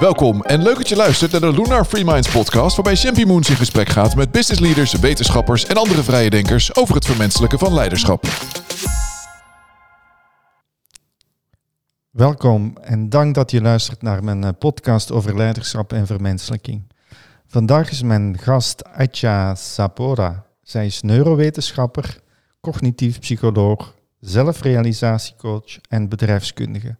[0.00, 3.48] Welkom en leuk dat je luistert naar de Lunar Free Minds podcast, waarbij Champy Moons
[3.48, 7.74] in gesprek gaat met business leaders, wetenschappers en andere vrije denkers over het vermenselijken van
[7.74, 8.24] leiderschap.
[12.10, 16.92] Welkom en dank dat je luistert naar mijn eh, podcast over leiderschap en vermenselijking.
[17.46, 20.44] Vandaag is mijn gast Aitja Sapora.
[20.62, 22.20] Zij is neurowetenschapper,
[22.60, 26.96] cognitief psycholoog, zelfrealisatiecoach en bedrijfskundige.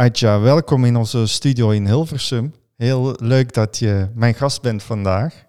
[0.00, 2.54] Aitja, welkom in onze studio in Hilversum.
[2.76, 5.44] Heel leuk dat je mijn gast bent vandaag.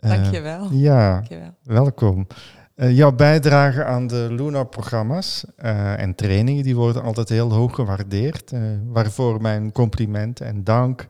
[0.00, 0.68] Uh, Dankjewel.
[0.70, 1.54] Ja, Dankjewel.
[1.62, 2.26] welkom.
[2.76, 8.52] Uh, jouw bijdrage aan de Luna-programma's uh, en trainingen die worden altijd heel hoog gewaardeerd.
[8.84, 11.06] waarvoor mijn complimenten en dank.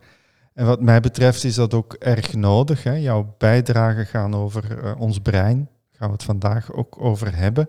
[0.55, 2.83] En wat mij betreft is dat ook erg nodig.
[2.83, 2.93] Hè?
[2.95, 5.57] Jouw bijdragen gaan over ons brein.
[5.57, 7.69] Daar gaan we het vandaag ook over hebben.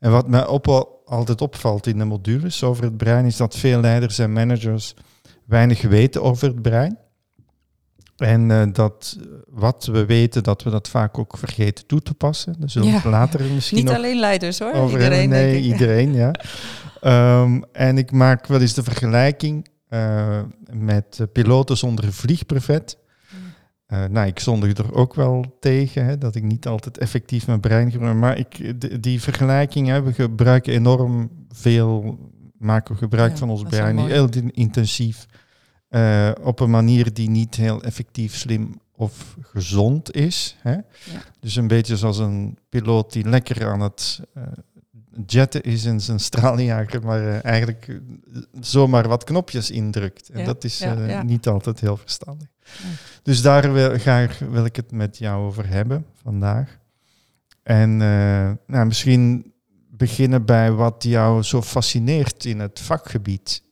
[0.00, 3.80] En wat mij op, altijd opvalt in de modules over het brein, is dat veel
[3.80, 4.94] leiders en managers
[5.44, 6.98] weinig weten over het brein.
[8.16, 12.54] En uh, dat wat we weten, dat we dat vaak ook vergeten toe te passen.
[12.58, 15.28] Dus zullen we later misschien Niet alleen leiders hoor, over iedereen.
[15.28, 16.34] Nee, iedereen, ja.
[17.42, 20.40] um, en ik maak wel eens de vergelijking uh,
[20.72, 22.98] met piloten zonder vliegprevet.
[23.92, 27.60] Uh, nou, ik zondig er ook wel tegen, hè, dat ik niet altijd effectief mijn
[27.60, 28.16] brein gebruik.
[28.16, 32.18] Maar ik, die vergelijking, hè, we gebruiken enorm veel,
[32.58, 35.26] maken we gebruik van ons brein, heel intensief,
[35.90, 40.56] uh, op een manier die niet heel effectief, slim of gezond is.
[40.60, 40.72] Hè.
[40.72, 40.82] Ja.
[41.40, 44.42] Dus een beetje zoals een piloot die lekker aan het uh,
[45.26, 48.00] jetten is in zijn straaljager, maar eigenlijk
[48.60, 50.28] zomaar wat knopjes indrukt.
[50.28, 50.84] En ja, dat is
[51.24, 52.48] niet altijd heel verstandig.
[53.22, 53.96] Dus daar wil,
[54.50, 56.78] wil ik het met jou over hebben vandaag.
[57.62, 57.96] En
[58.66, 59.52] nou, misschien
[59.90, 63.62] beginnen bij wat jou zo fascineert in het vakgebied.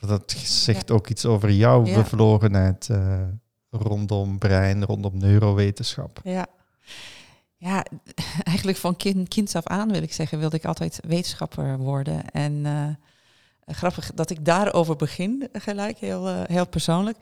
[0.00, 2.88] Dat zegt ook iets over jouw bevlogenheid
[3.70, 6.20] rondom brein, rondom neurowetenschap.
[6.24, 6.46] Ja.
[7.60, 7.84] Ja,
[8.44, 12.30] eigenlijk van kind, kinds af aan wil ik zeggen, wilde ik altijd wetenschapper worden.
[12.30, 12.66] En
[13.74, 17.16] grappig dat ik daarover begin, gelijk, heel, uh, heel persoonlijk.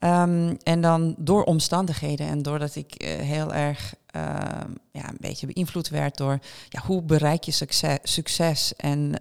[0.00, 4.22] Um, en dan door omstandigheden en doordat ik uh, heel erg uh,
[4.90, 9.12] ja, een beetje beïnvloed werd door ja, hoe bereik je succes, succes en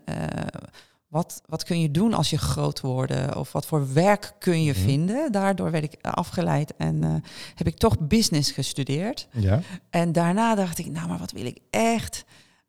[1.13, 4.71] wat, wat kun je doen als je groot wordt of wat voor werk kun je
[4.71, 4.87] mm -hmm.
[4.87, 5.31] vinden.
[5.31, 7.23] Daardoor werd ik afgeleid en
[7.55, 9.27] heb ik toch business gestudeerd.
[9.31, 9.61] Ja.
[9.89, 12.25] En daarna dacht ik, nou maar wat wil ik echt...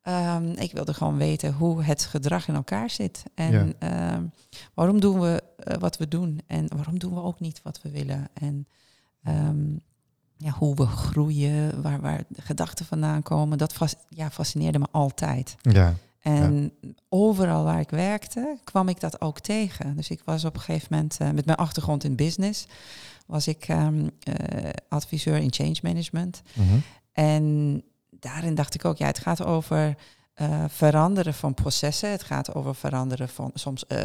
[0.08, 3.22] Um, ik wilde gewoon weten hoe het gedrag in elkaar zit.
[3.34, 4.14] En ja.
[4.14, 4.32] um,
[4.74, 6.40] waarom doen we uh, wat we doen?
[6.46, 8.28] En waarom doen we ook niet wat we willen?
[8.34, 8.66] En
[9.28, 9.80] um,
[10.36, 13.58] ja, hoe we groeien, waar, waar de gedachten vandaan komen.
[13.58, 15.56] Dat ja, fascineerde me altijd.
[15.60, 15.94] Ja.
[16.24, 16.88] En ja.
[17.08, 19.96] overal waar ik werkte, kwam ik dat ook tegen.
[19.96, 22.66] Dus ik was op een gegeven moment uh, met mijn achtergrond in business,
[23.26, 23.88] was ik uh,
[24.88, 26.42] adviseur in change management.
[26.52, 26.82] -hmm.
[27.12, 29.96] En daarin dacht ik ook, ja, het gaat over
[30.40, 32.10] uh, veranderen van processen.
[32.10, 33.98] Het gaat over veranderen van soms uh,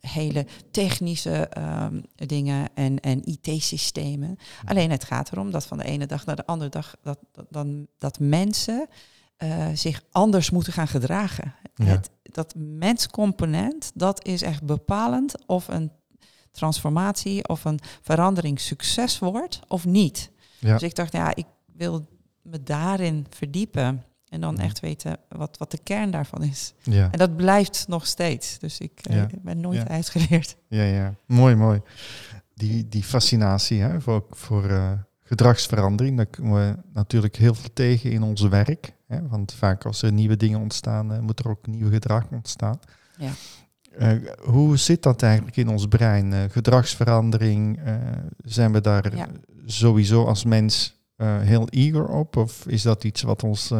[0.00, 4.36] hele technische um, dingen en, en IT-systemen.
[4.64, 7.46] Alleen het gaat erom dat van de ene dag naar de andere dag dat, dat,
[7.50, 8.88] dan, dat mensen
[9.42, 11.54] uh, zich anders moeten gaan gedragen.
[11.74, 11.84] Ja.
[11.84, 15.92] Het, dat menscomponent, dat is echt bepalend of een
[16.50, 20.30] transformatie of een verandering succes wordt of niet.
[20.58, 20.72] Ja.
[20.72, 22.06] Dus ik dacht, ja, ik wil
[22.42, 24.04] me daarin verdiepen.
[24.26, 26.74] En dan echt weten wat, wat de kern daarvan is.
[26.82, 27.08] Ja.
[27.10, 28.58] En dat blijft nog steeds.
[28.58, 30.56] Dus ik, ik ben nooit uitgeleerd.
[30.68, 31.14] Ja, ja.
[31.26, 31.80] Mooi, mooi.
[32.54, 34.92] Die, die fascinatie hè, voor, voor eh,
[35.26, 38.92] gedragsverandering, daar komen we natuurlijk heel veel tegen in ons werk.
[39.06, 42.78] Hè, want vaak als er nieuwe dingen ontstaan, eh, moet er ook nieuw gedrag ontstaan.
[43.18, 43.30] Ja.
[43.98, 44.10] Eh,
[44.40, 46.32] hoe zit dat eigenlijk in ons brein?
[46.32, 47.80] Eh, gedragsverandering,
[48.44, 49.28] zijn we daar Ja.
[49.64, 52.36] sowieso als mens heel eager op?
[52.36, 53.72] Of is dat iets wat ons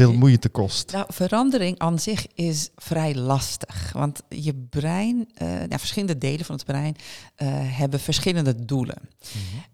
[0.00, 0.92] veel moeite kost?
[0.92, 3.92] Nou, verandering aan zich is vrij lastig.
[3.92, 6.96] Want je brein, nou, verschillende delen van het brein
[7.34, 7.48] eh,
[7.78, 8.98] hebben verschillende doelen.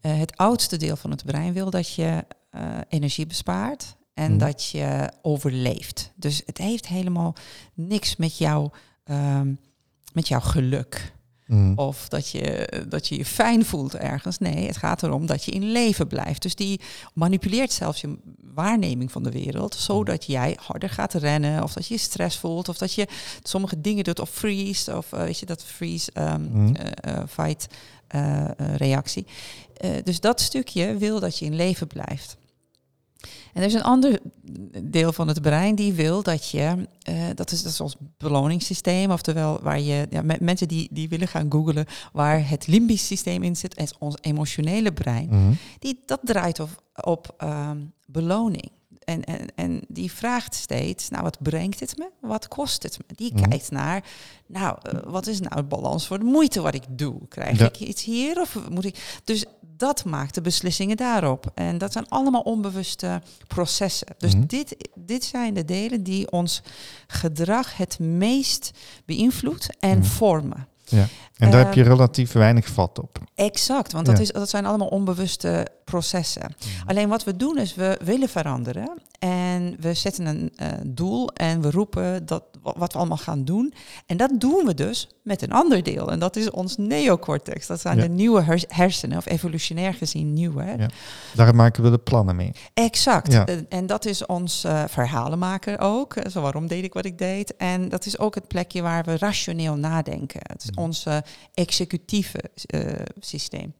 [0.00, 2.24] Eh, het oudste deel van het brein wil dat je
[2.88, 4.38] energie bespaart en Mhm.
[4.38, 6.12] dat je overleeft.
[6.14, 7.34] Dus het heeft helemaal
[7.74, 8.70] niks met, jou,
[9.04, 9.52] ehm,
[10.12, 11.12] met jouw geluk.
[11.46, 11.72] Mm.
[11.78, 14.38] Of dat je, dat je je fijn voelt ergens.
[14.38, 16.42] Nee, het gaat erom dat je in leven blijft.
[16.42, 16.80] Dus die
[17.14, 18.16] manipuleert zelfs je
[18.54, 19.74] waarneming van de wereld.
[19.74, 21.62] Zodat jij harder gaat rennen.
[21.62, 22.68] Of dat je stress voelt.
[22.68, 23.06] Of dat je
[23.42, 24.20] sommige dingen doet.
[24.20, 24.96] Of freeze.
[24.96, 26.66] Of uh, weet je dat freeze um, Mhm.
[26.66, 27.66] uh, uh, fight
[28.76, 29.26] reactie.
[30.04, 32.36] Dus dat stukje wil dat je in leven blijft.
[33.54, 34.20] En er is een ander
[34.82, 39.10] deel van het brein die wil dat je, eh, dat, is, dat is ons beloningssysteem,
[39.10, 43.42] oftewel waar je, ja, me- mensen die, die willen gaan googlen waar het limbisch systeem
[43.42, 45.52] in zit, is ons emotionele brein, Mhm.
[45.78, 48.70] die, dat draait op, op ehm, beloning.
[49.04, 52.10] En, en, en die vraagt steeds, nou wat brengt het me?
[52.20, 53.14] Wat kost het me?
[53.14, 53.48] Die Mhm.
[53.48, 54.04] kijkt naar,
[54.46, 57.14] nou eh, wat is nou de balans voor de moeite wat ik doe?
[57.28, 57.66] Krijg Ja.
[57.66, 59.20] ik iets hier of moet ik...
[59.24, 59.44] Dus
[59.76, 61.46] dat maakt de beslissingen daarop.
[61.54, 64.06] En dat zijn allemaal onbewuste processen.
[64.18, 64.46] Dus Mhm.
[64.46, 66.62] dit, dit zijn de delen die ons
[67.06, 68.70] gedrag het meest
[69.04, 70.06] beïnvloeden en Mhm.
[70.06, 70.66] vormen.
[71.36, 73.18] En daar heb je relatief weinig vat op.
[73.34, 74.22] Exact, want dat, Ja.
[74.22, 76.54] is, dat zijn allemaal onbewuste processen.
[76.86, 81.60] Alleen wat we doen is, we willen veranderen en we zetten een eh, doel en
[81.60, 82.42] we roepen dat,
[82.76, 83.74] wat we allemaal gaan doen.
[84.06, 87.66] En dat doen we dus met een ander deel en dat is ons neocortex.
[87.66, 88.02] Dat zijn Ja.
[88.02, 90.62] de nieuwe hers- hersenen, of evolutionair gezien nieuwe.
[90.62, 90.72] hè.
[90.74, 90.88] Ja.
[91.34, 92.52] Daar maken we de plannen mee.
[92.74, 93.32] Exact.
[93.32, 93.46] Ja.
[93.46, 96.14] En- En dat is ons eh, verhalenmaker ook.
[96.16, 97.56] Eh, Zo waarom deed ik wat ik deed.
[97.56, 100.40] En dat is ook het plekje waar we rationeel nadenken.
[100.42, 100.80] Het is Mhm.
[100.80, 101.06] ons
[101.54, 102.80] executieve eh,
[103.20, 103.74] systeem.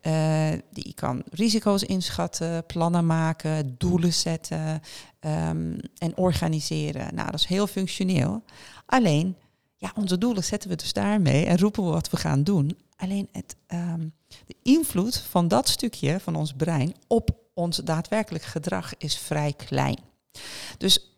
[0.00, 4.82] Eh, die kan risico's inschatten, plannen maken, doelen zetten
[5.20, 7.14] ehm, en organiseren.
[7.14, 8.42] Nou, dat is heel functioneel.
[8.86, 9.36] Alleen,
[9.76, 12.78] ja, onze doelen zetten we dus daarmee en roepen we wat we gaan doen.
[12.96, 14.08] Alleen het, ehm,
[14.46, 19.98] de invloed van dat stukje van ons brein op ons daadwerkelijk gedrag is vrij klein.
[20.78, 21.10] Dus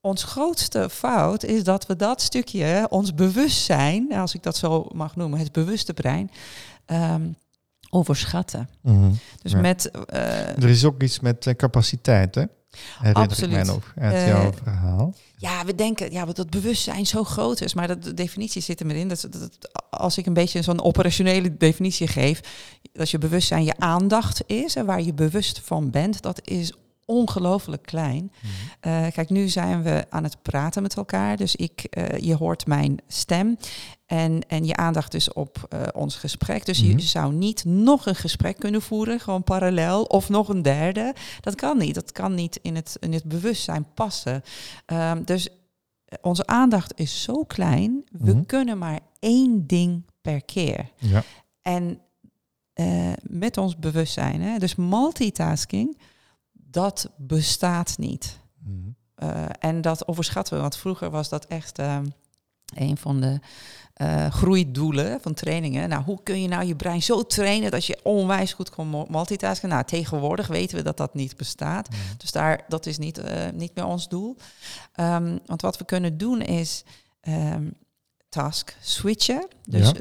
[0.00, 5.16] ons grootste fout is dat we dat stukje, ons bewustzijn, als ik dat zo mag
[5.16, 6.30] noemen, het bewuste brein,
[6.84, 7.28] ehm,
[7.96, 8.68] overschatten.
[8.82, 9.10] Mhm.
[9.42, 9.60] Dus Ja.
[9.60, 12.42] met eh, Er is ook iets met eh, capaciteit, hè?
[12.98, 13.50] Herinner ik Absoluut.
[13.54, 15.14] mij nog uit Eh, jouw verhaal.
[15.36, 18.86] Ja, we denken ja, dat bewustzijn zo groot is, maar dat, de definitie zit er
[18.86, 19.08] maar in.
[19.08, 22.40] Dat, dat, dat- als ik een beetje zo'n operationele definitie geef,
[22.92, 26.72] dat je bewustzijn je aandacht is en waar je bewust van bent, dat is
[27.06, 28.32] ongelooflijk klein.
[28.80, 32.66] Eh, kijk, nu zijn we aan het praten met elkaar, dus ik, eh, je hoort
[32.66, 33.56] mijn stem
[34.06, 36.66] en, en je aandacht is op eh, ons gesprek.
[36.66, 36.90] Dus Mhm.
[36.98, 41.14] je zou niet nog een gesprek kunnen voeren, gewoon parallel, of nog een derde.
[41.40, 41.94] Dat kan niet.
[41.94, 44.42] Dat kan niet in het, in het bewustzijn passen.
[44.86, 45.48] Ehm, dus
[46.20, 48.44] onze aandacht is zo klein, we Mhm.
[48.44, 50.90] kunnen maar één ding per keer.
[50.96, 51.22] Ja.
[51.62, 52.00] En
[53.22, 55.98] met ons bewustzijn, hè, dus multitasking,
[56.76, 58.38] dat bestaat niet.
[58.58, 58.88] Mhm.
[59.14, 62.06] Eh, en dat overschatten we, want vroeger was dat echt ehm,
[62.74, 63.40] een van de
[63.94, 65.88] eh, groeidoelen van trainingen.
[65.88, 69.04] Nou, hoe kun je nou je brein zo trainen dat je onwijs goed kan mu-
[69.08, 69.68] multitasken?
[69.68, 71.88] Nou, tegenwoordig weten we dat dat niet bestaat.
[72.16, 74.36] Dus daar, dat is niet, eh, niet meer ons doel.
[74.92, 76.84] Ehm, want wat we kunnen doen is
[77.20, 77.70] ehm,
[78.28, 79.48] task switchen.
[79.68, 79.92] Dus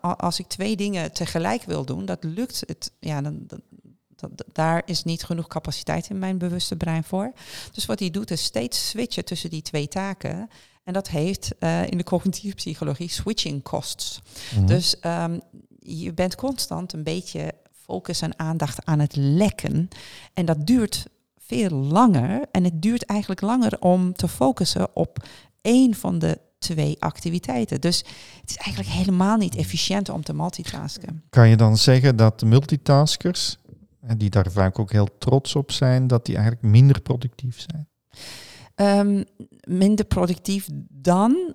[0.00, 2.92] als ik twee dingen tegelijk wil doen, dat lukt het.
[3.00, 3.60] Ja, dan, dan,
[4.32, 7.32] dat- daar is niet genoeg capaciteit in mijn bewuste brein voor.
[7.72, 10.48] Dus wat hij doet is steeds switchen tussen die twee taken.
[10.84, 14.20] En dat heeft eh, in de cognitieve psychologie switching costs.
[14.56, 14.66] Mhm.
[14.66, 15.38] Dus ehm,
[15.78, 17.52] je bent constant een beetje
[17.84, 19.88] focus en aandacht aan het lekken.
[20.34, 21.06] En dat duurt
[21.38, 22.40] veel langer.
[22.50, 25.26] En het duurt eigenlijk langer om te focussen op
[25.60, 27.80] één van de twee activiteiten.
[27.80, 27.98] Dus
[28.40, 31.22] het is eigenlijk helemaal niet efficiënt om te multitasken.
[31.30, 33.58] Kan je dan zeggen dat de multitaskers,
[34.06, 37.88] en die daar vaak ook heel trots op zijn, dat die eigenlijk minder productief zijn?
[38.74, 39.22] Ehm,
[39.68, 41.54] minder productief dan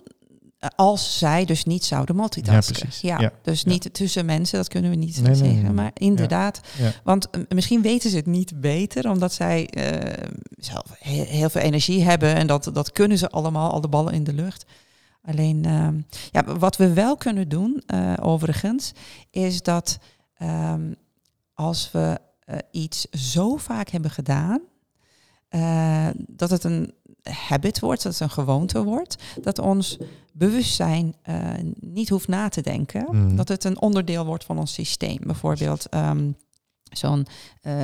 [0.59, 2.89] eh, als zij dus niet zouden multitasken.
[3.01, 3.15] Ja.
[3.17, 3.69] Ja, Ja, dus ja.
[3.69, 5.53] niet tussen mensen, dat kunnen we niet Nee, zeggen.
[5.55, 5.71] nee, nee.
[5.73, 6.61] Maar inderdaad,
[7.03, 11.61] want eh, misschien weten ze het niet beter, omdat zij eh, zelf he- heel veel
[11.61, 14.65] energie hebben en dat, dat kunnen ze allemaal, al de ballen in de lucht.
[15.21, 15.99] Alleen, ehm,
[16.31, 18.91] ja, wat we wel kunnen doen, eh, overigens,
[19.29, 19.97] is dat
[20.37, 20.93] ehm,
[21.53, 22.17] als we
[22.49, 24.61] eh, iets zo vaak hebben gedaan,
[25.49, 29.97] eh, dat het een habit wordt, dat het een gewoonte wordt, dat ons
[30.33, 31.37] bewustzijn eh,
[31.79, 33.35] niet hoeft na te denken, Mhm.
[33.35, 35.17] dat het een onderdeel wordt van ons systeem.
[35.23, 36.31] Bijvoorbeeld ehm,
[36.91, 37.27] zo'n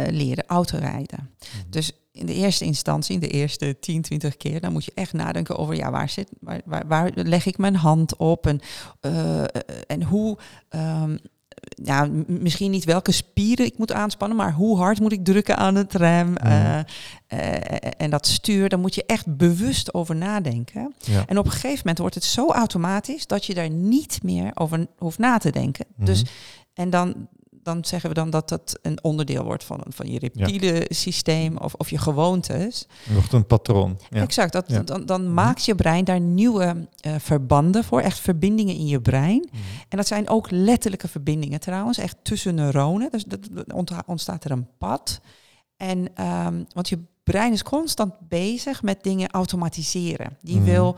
[0.10, 1.30] leren autorijden.
[1.70, 5.14] Dus in de eerste instantie, in de eerste 10, 20 keer, dan moet je echt
[5.14, 8.60] nadenken over, ja, waar zit, waar, waar, waar leg ik mijn hand op en,
[9.88, 10.38] en hoe,
[10.70, 11.18] ehm,
[11.84, 15.76] ja, misschien niet welke spieren ik moet aanspannen, maar hoe hard moet ik drukken aan
[15.76, 16.86] het rem eh, eh,
[17.98, 20.94] en dat stuur, daar moet je echt bewust over nadenken.
[21.00, 21.24] Ja.
[21.28, 24.88] En op een gegeven moment wordt het zo automatisch dat je daar niet meer over
[24.98, 25.86] hoeft na te denken.
[25.96, 26.32] Dus, Mhm.
[26.74, 27.28] en dan,
[27.66, 31.74] dan zeggen we dan dat dat een onderdeel wordt van, van je reptiele systeem of,
[31.74, 32.88] of je gewoontes.
[33.04, 34.00] Het wordt een patroon.
[34.10, 34.22] Ja.
[34.22, 34.82] Exact, dat, Ja.
[34.84, 39.48] dan, dan maakt je brein daar nieuwe eh, verbanden voor, echt verbindingen in je brein.
[39.52, 39.62] Mhm.
[39.90, 43.12] En dat zijn ook letterlijke verbindingen trouwens, echt tussen neuronen.
[43.12, 45.20] Dus dat, dat ont- ontstaat er een pad.
[45.78, 50.38] En, ehm, want je brein is constant bezig met dingen automatiseren.
[50.42, 50.66] Die Mhm.
[50.66, 50.96] wil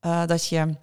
[0.00, 0.74] eh, dat je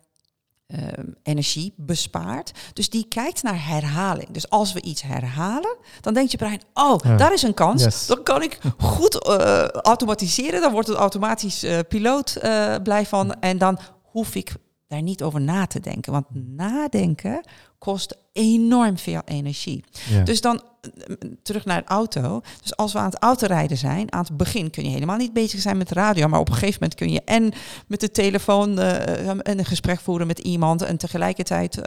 [0.69, 2.51] ehm, energie bespaart.
[2.73, 4.31] Dus die kijkt naar herhaling.
[4.31, 7.17] Dus als we iets herhalen, dan denkt je brein, oh, Ja.
[7.17, 7.83] daar is een kans.
[7.83, 8.05] Yes.
[8.07, 10.61] Dan kan ik goed eh, automatiseren.
[10.61, 13.39] Dan wordt het automatisch eh, piloot eh, blij van.
[13.39, 14.53] En dan hoef ik
[14.87, 16.11] daar niet over na te denken.
[16.11, 17.43] Want nadenken
[17.79, 19.83] kost enorm veel energie.
[20.09, 20.23] Ja.
[20.23, 22.41] Dus dan eh, terug naar de auto.
[22.61, 25.59] Dus als we aan het autorijden zijn, aan het begin kun je helemaal niet bezig
[25.59, 27.53] zijn met de radio, maar op een gegeven moment kun je en
[27.87, 31.81] met de telefoon eh, een gesprek voeren met iemand en tegelijkertijd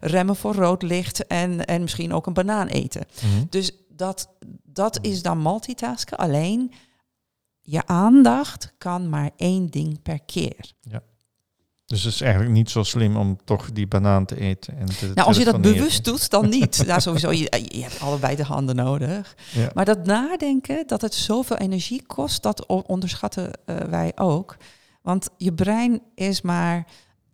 [0.00, 3.06] remmen voor rood licht en, en misschien ook een banaan eten.
[3.14, 3.44] Mhm.
[3.48, 4.28] Dus dat,
[4.62, 6.18] dat is dan multitasken.
[6.18, 6.72] Alleen
[7.60, 10.72] je aandacht kan maar één ding per keer.
[11.94, 14.78] Dus het is eigenlijk niet zo slim om toch die banaan te eten.
[14.78, 16.86] En te Nou, als je dat bewust doet, dan niet.
[16.86, 19.36] Nou, sowieso, je, je hebt allebei de handen nodig.
[19.52, 19.70] Ja.
[19.74, 24.56] Maar dat nadenken, dat het zoveel energie kost, dat onderschatten eh, wij ook.
[25.02, 26.86] Want je brein is maar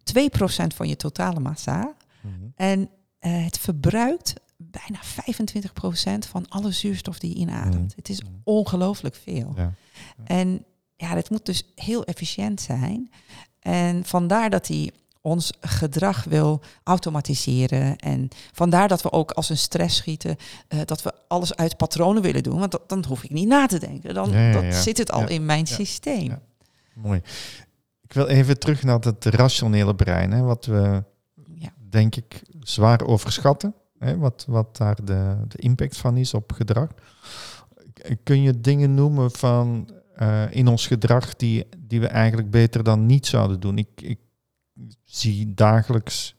[0.03, 1.95] 2% van je totale massa.
[2.21, 2.35] Mhm.
[2.55, 7.75] En eh, het verbruikt bijna 25% van alle zuurstof die je inademt.
[7.75, 7.97] Mhm.
[7.97, 8.33] Het is Mhm.
[8.45, 9.53] ongelooflijk veel.
[9.57, 9.73] Ja.
[10.25, 10.65] En
[10.97, 13.11] ja, het moet dus heel efficiënt zijn.
[13.61, 14.91] En vandaar dat hij
[15.23, 17.97] ons gedrag wil automatiseren.
[17.97, 20.37] En vandaar dat we ook als een stress schieten,
[20.69, 22.59] eh, dat we alles uit patronen willen doen.
[22.59, 24.15] Want dat, dan hoef ik niet na te denken.
[24.15, 24.81] Dan Ja, ja, dat ja.
[24.81, 26.39] zit het al in mijn systeem.
[26.95, 27.21] Mooi.
[28.03, 31.03] Ik wil even terug naar het rationele brein, hè, wat we
[31.55, 31.73] Ja.
[31.89, 33.75] denk ik zwaar overschatten.
[33.99, 36.89] Hè, wat, wat daar de, de impact van is op gedrag.
[38.23, 39.89] Kun je dingen noemen van
[40.21, 43.79] eh, in ons gedrag die, die we eigenlijk beter dan niet zouden doen?
[43.79, 44.19] Ik, ik
[45.05, 46.35] zie dagelijks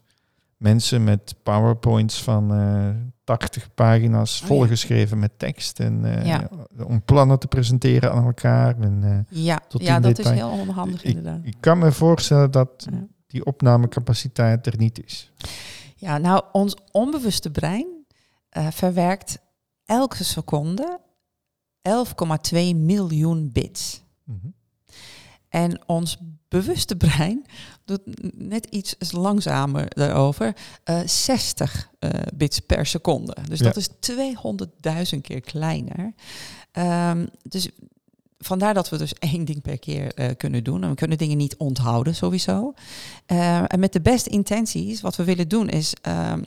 [0.57, 2.89] mensen met powerpoints van eh
[3.23, 4.55] 80 pagina's Oh ja.
[4.55, 5.79] volgeschreven met tekst.
[5.79, 6.49] En, eh, Ja.
[6.85, 8.79] Om plannen te presenteren aan elkaar.
[8.79, 10.35] En, Ja, Tot ja dat detail.
[10.35, 11.39] is heel onhandig ik, inderdaad.
[11.43, 12.87] ik kan me voorstellen dat
[13.27, 15.31] die opnamecapaciteit er niet is.
[15.95, 17.87] Ja, nou, ons onbewuste brein
[18.49, 19.39] verwerkt
[19.85, 20.99] elke seconde
[21.81, 24.03] 11,2 miljoen bits.
[25.49, 26.17] En ons
[26.49, 27.45] bewuste brein
[27.85, 27.99] doet
[28.37, 30.55] net iets langzamer daarover.
[30.83, 33.35] eh 60 eh, bits per seconde.
[33.49, 33.65] Dus Ja.
[33.65, 36.13] dat is 200.000 keer kleiner.
[36.71, 37.69] Ehm, dus
[38.37, 40.83] vandaar dat we dus één ding per keer eh, kunnen doen.
[40.83, 42.73] En we kunnen dingen niet onthouden sowieso.
[43.25, 45.93] Eh, en met de beste intenties, wat we willen doen is...
[46.01, 46.41] ehm,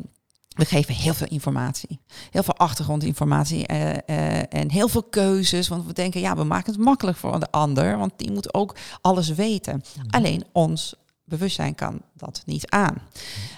[0.54, 2.00] we geven heel veel informatie.
[2.30, 5.68] Heel veel achtergrondinformatie eh, eh, en heel veel keuzes.
[5.68, 7.99] Want we denken, ja, we maken het makkelijk voor de ander.
[7.99, 9.82] Want die moet ook alles weten.
[10.11, 10.94] Alleen ons
[11.25, 13.02] bewustzijn kan dat niet aan.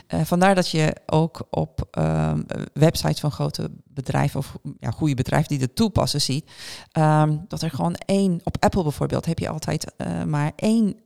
[0.06, 5.48] Eh, vandaar dat je ook op ehm, websites van grote bedrijven of ja, goede bedrijven
[5.48, 6.50] die het toepassen ziet,
[6.92, 9.92] ehm, dat er gewoon één, op Apple bijvoorbeeld heb je altijd
[10.26, 10.96] maar één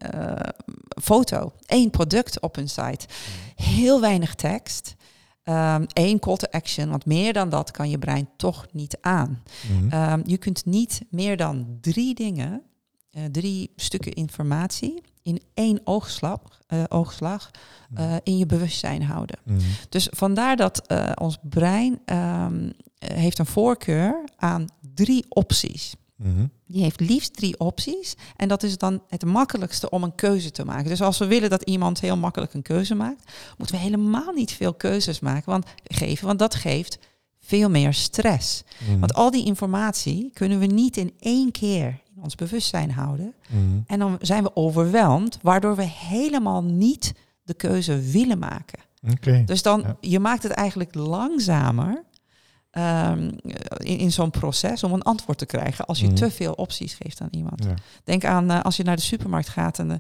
[1.03, 3.07] foto, één product op een site.
[3.55, 4.97] Heel weinig tekst.
[5.51, 9.43] Ehm één call to action, want meer dan dat kan je brein toch niet aan.
[9.69, 9.91] Mhm.
[9.91, 12.63] Ehm, je kunt niet meer dan drie dingen,
[13.11, 17.51] eh, drie stukken informatie in één oogslag, eh, oogslag
[17.95, 19.39] eh, in je bewustzijn houden.
[19.45, 19.59] Mhm.
[19.89, 20.83] Dus vandaar dat
[21.15, 24.65] ons brein ehm, eh, heeft een voorkeur aan
[24.95, 25.95] drie opties.
[26.23, 26.47] Mhm.
[26.67, 28.15] Die heeft liefst drie opties.
[28.37, 30.89] En dat is dan het makkelijkste om een keuze te maken.
[30.89, 34.53] Dus als we willen dat iemand heel makkelijk een keuze maakt, moeten we helemaal niet
[34.53, 36.99] veel keuzes maken, want, geven, want dat geeft
[37.41, 38.63] veel meer stress.
[38.89, 38.99] Mhm.
[38.99, 43.35] Want al die informatie kunnen we niet in één keer in ons bewustzijn houden.
[43.49, 43.79] Mhm.
[43.87, 47.13] En dan zijn we overweldigd, waardoor we helemaal niet
[47.43, 48.79] de keuze willen maken.
[49.47, 49.97] Dus dan, Ja.
[50.01, 52.05] je maakt het eigenlijk langzamer
[52.71, 53.31] ehm,
[53.77, 56.15] in, in zo'n proces om een antwoord te krijgen als je Mhm.
[56.15, 57.65] te veel opties geeft aan iemand.
[57.65, 57.75] Ja.
[58.05, 59.97] Denk aan eh, als je naar de supermarkt gaat en eh,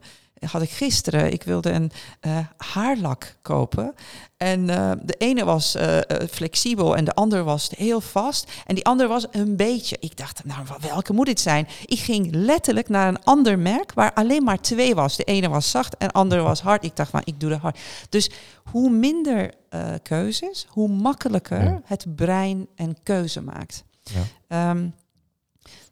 [0.46, 3.94] had ik gisteren, ik wilde een eh, haarlak kopen.
[4.36, 5.98] En eh, de ene was eh,
[6.30, 8.50] flexibel en de andere was heel vast.
[8.66, 9.96] En die andere was een beetje.
[10.00, 11.68] Ik dacht, nou, welke moet dit zijn?
[11.84, 15.16] Ik ging letterlijk naar een ander merk waar alleen maar twee was.
[15.16, 16.84] De ene was zacht en de andere was hard.
[16.84, 17.78] Ik dacht, van, ik doe de hard.
[18.08, 18.30] Dus
[18.64, 19.54] hoe minder
[20.02, 21.80] keuzes, hoe makkelijker Ja.
[21.84, 23.84] het brein een keuze maakt.
[24.02, 24.22] Ja.
[24.48, 24.88] Ehm,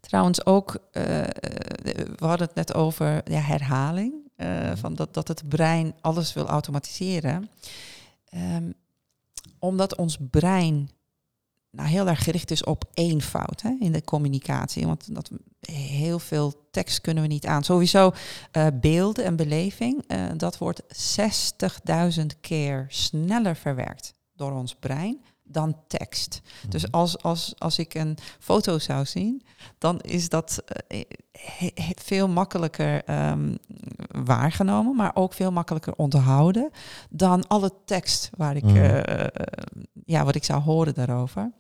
[0.00, 4.27] trouwens ook, we hadden het net over ja, herhaling.
[4.38, 7.50] Eh, van dat, dat het brein alles wil automatiseren.
[8.28, 8.70] Ehm,
[9.58, 10.90] omdat ons brein
[11.70, 13.20] nou, heel erg gericht is op één
[13.62, 14.86] hè, in de communicatie.
[14.86, 15.30] Want dat,
[15.60, 17.64] heel veel tekst kunnen we niet aan.
[17.64, 18.12] Sowieso
[18.50, 25.76] eh, beelden en beleving, eh, dat wordt 60.000 keer sneller verwerkt door ons brein dan
[25.86, 26.40] tekst.
[26.62, 26.70] Mhm.
[26.70, 29.42] Dus als, als, als ik een foto zou zien,
[29.78, 31.00] dan is dat eh,
[31.32, 33.54] he- he- veel makkelijker ehm,
[34.24, 36.70] waargenomen, maar ook veel makkelijker onthouden
[37.10, 38.76] dan alle tekst waar ik, Mhm.
[38.76, 39.26] eh, eh,
[40.04, 41.52] ja, wat ik zou horen daarover.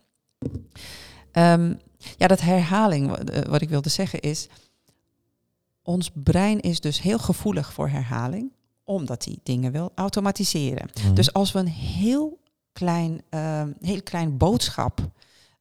[1.32, 1.74] Ehm,
[2.16, 4.48] ja, dat herhaling, wa- eh, wat ik wilde zeggen is,
[5.82, 8.52] ons brein is dus heel gevoelig voor herhaling,
[8.84, 10.88] omdat hij dingen wil automatiseren.
[11.04, 11.14] Mhm.
[11.14, 12.38] Dus als we een heel
[12.78, 15.10] klein, ehm, heel klein boodschap,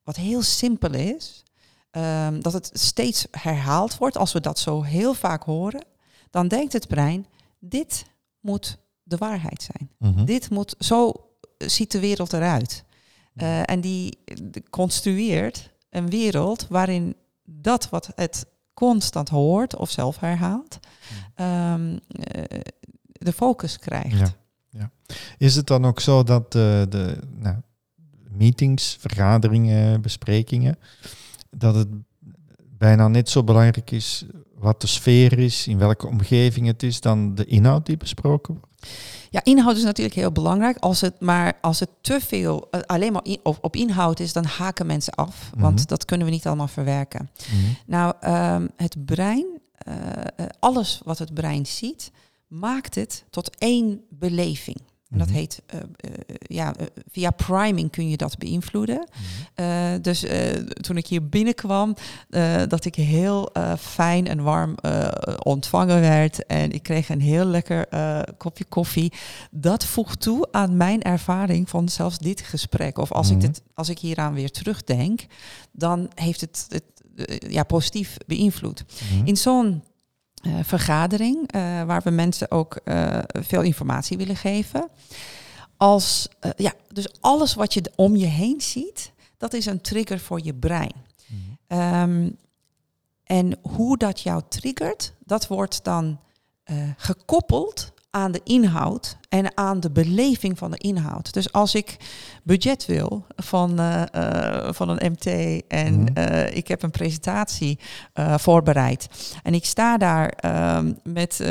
[0.03, 1.43] wat heel simpel is,
[1.91, 5.85] ehm, dat het steeds herhaald wordt, als we dat zo heel vaak horen,
[6.29, 7.25] dan denkt het brein,
[7.59, 8.05] dit
[8.39, 9.89] moet de waarheid zijn.
[9.97, 10.25] Mhm.
[10.25, 11.13] Dit moet, zo
[11.57, 12.83] ziet de wereld eruit.
[13.35, 14.35] Eh, en die eh,
[14.69, 20.79] construeert een wereld waarin dat wat het constant hoort of zelf herhaalt,
[21.35, 22.59] ehm, eh,
[23.11, 24.19] de focus krijgt.
[24.19, 24.33] Ja.
[25.37, 27.55] Is het dan ook zo dat de, de nou,
[28.29, 30.77] meetings, vergaderingen, besprekingen,
[31.49, 31.87] dat het
[32.77, 34.25] bijna net zo belangrijk is
[34.57, 38.87] wat de sfeer is, in welke omgeving het is, dan de inhoud die besproken wordt?
[39.29, 40.77] Ja, inhoud is natuurlijk heel belangrijk.
[40.77, 44.33] Als het maar als het te veel eh, alleen maar in- op, op inhoud is,
[44.33, 45.51] dan haken mensen af.
[45.57, 45.87] Want Mhm.
[45.87, 47.29] dat kunnen we niet allemaal verwerken.
[47.85, 49.45] Nou, ehm, het brein,
[49.77, 49.95] eh,
[50.35, 52.11] eh, alles wat het brein ziet,
[52.47, 54.77] maakt het tot één beleving.
[55.11, 55.37] En dat Mhm.
[55.37, 55.85] heet, eh, eh,
[56.39, 59.07] ja, eh, via priming kun je dat beïnvloeden.
[59.55, 60.25] Eh, dus
[60.81, 61.95] toen ik hier binnenkwam,
[62.67, 63.49] dat ik heel
[63.79, 64.75] fijn en warm
[65.43, 66.45] ontvangen werd.
[66.45, 67.87] En ik kreeg een heel lekker
[68.37, 69.13] kopje koffie.
[69.51, 72.97] Dat voegt toe aan mijn ervaring van zelfs dit gesprek.
[72.97, 73.35] Of als, Mhm.
[73.35, 75.25] ik, dit, als ik hieraan weer terugdenk,
[75.71, 76.83] dan heeft het, het
[77.51, 78.83] ja, positief beïnvloed.
[79.13, 79.25] Mhm.
[79.27, 79.83] In zo'n
[80.61, 84.89] vergadering, eh, waar we mensen ook eh, veel informatie willen geven.
[85.77, 90.19] Als, eh, ja, dus alles wat je om je heen ziet, dat is een trigger
[90.19, 90.93] voor je brein.
[91.27, 91.41] Mhm.
[91.67, 92.29] Ehm,
[93.23, 96.19] en hoe dat jou triggert, dat wordt dan
[96.63, 101.33] eh, gekoppeld aan de inhoud en aan de beleving van de inhoud.
[101.33, 101.97] Dus als ik
[102.43, 105.25] budget wil van, eh, eh, van een MT
[105.67, 106.13] en Mhm.
[106.13, 107.79] eh, ik heb een presentatie
[108.37, 109.07] voorbereid
[109.43, 111.41] en ik sta daar ehm, met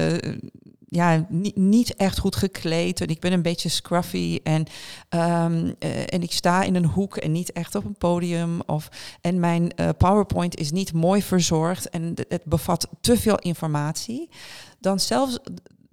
[0.88, 4.66] ja, niet, niet echt goed gekleed en ik ben een beetje scruffy en,
[5.08, 8.88] ehm, eh, en ik sta in een hoek en niet echt op een podium of
[9.20, 14.28] en mijn PowerPoint is niet mooi verzorgd en het bevat te veel informatie,
[14.80, 15.38] dan zelfs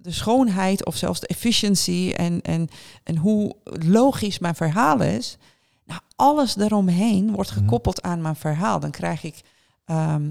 [0.04, 2.68] de schoonheid of zelfs de efficiency en, en,
[3.04, 5.36] en hoe logisch mijn verhaal is,
[5.84, 7.58] nou, alles daaromheen wordt Mhm.
[7.58, 8.80] gekoppeld aan mijn verhaal.
[8.80, 9.40] Dan krijg ik,
[9.84, 10.30] ehm,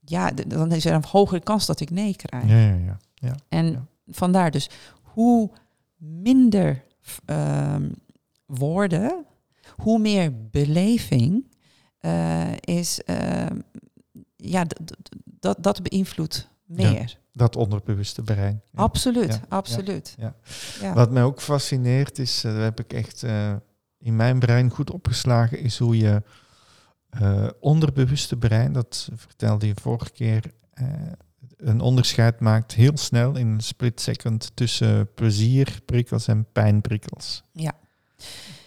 [0.00, 2.48] ja, dan is er een hogere kans dat ik nee krijg.
[2.48, 2.96] Ja, ja, ja.
[3.14, 3.34] ja.
[3.48, 3.84] En Ja.
[4.06, 4.70] vandaar dus
[5.02, 5.50] hoe
[5.96, 6.84] minder
[7.24, 7.90] ehm,
[8.46, 9.24] woorden,
[9.76, 11.52] hoe meer beleving
[11.98, 13.58] eh, is, ehm,
[14.36, 14.64] ja,
[15.24, 17.18] dat, dat beïnvloedt meer.
[17.36, 18.62] Dat onderbewuste brein.
[18.70, 18.82] Ja.
[18.82, 20.16] Absoluut, Ja, absoluut.
[20.80, 20.94] ja.
[20.94, 23.54] Wat mij ook fascineert is, eh, dat heb ik echt eh,
[23.98, 26.22] in mijn brein goed opgeslagen, is hoe je
[27.10, 30.52] eh, onderbewuste brein, dat vertelde je vorige keer,
[31.56, 37.42] een onderscheid maakt heel snel in een split second tussen plezierprikkels en pijnprikkels.
[37.52, 37.72] Ja.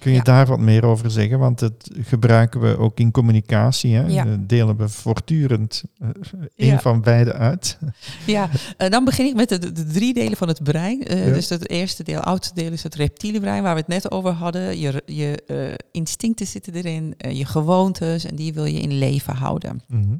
[0.08, 0.32] Kun je Ja.
[0.36, 1.40] daar wat meer over zeggen?
[1.40, 3.96] Want dat gebruiken we ook in communicatie.
[3.96, 4.06] Hè?
[4.06, 4.24] Ja.
[4.24, 6.08] Dat delen we voortdurend eh,
[6.56, 6.80] een Ja.
[6.80, 7.78] van beide uit.
[8.26, 11.04] Ja, eh, dan begin ik met de, de drie delen van het brein.
[11.04, 11.34] Eh.
[11.34, 14.32] Dus het eerste deel, oudste deel, is het reptiele brein, waar we het net over
[14.32, 14.80] hadden.
[14.80, 19.34] Je, je eh, instincten zitten erin, eh, je gewoontes, en die wil je in leven
[19.36, 19.82] houden.
[19.88, 20.16] Mhm.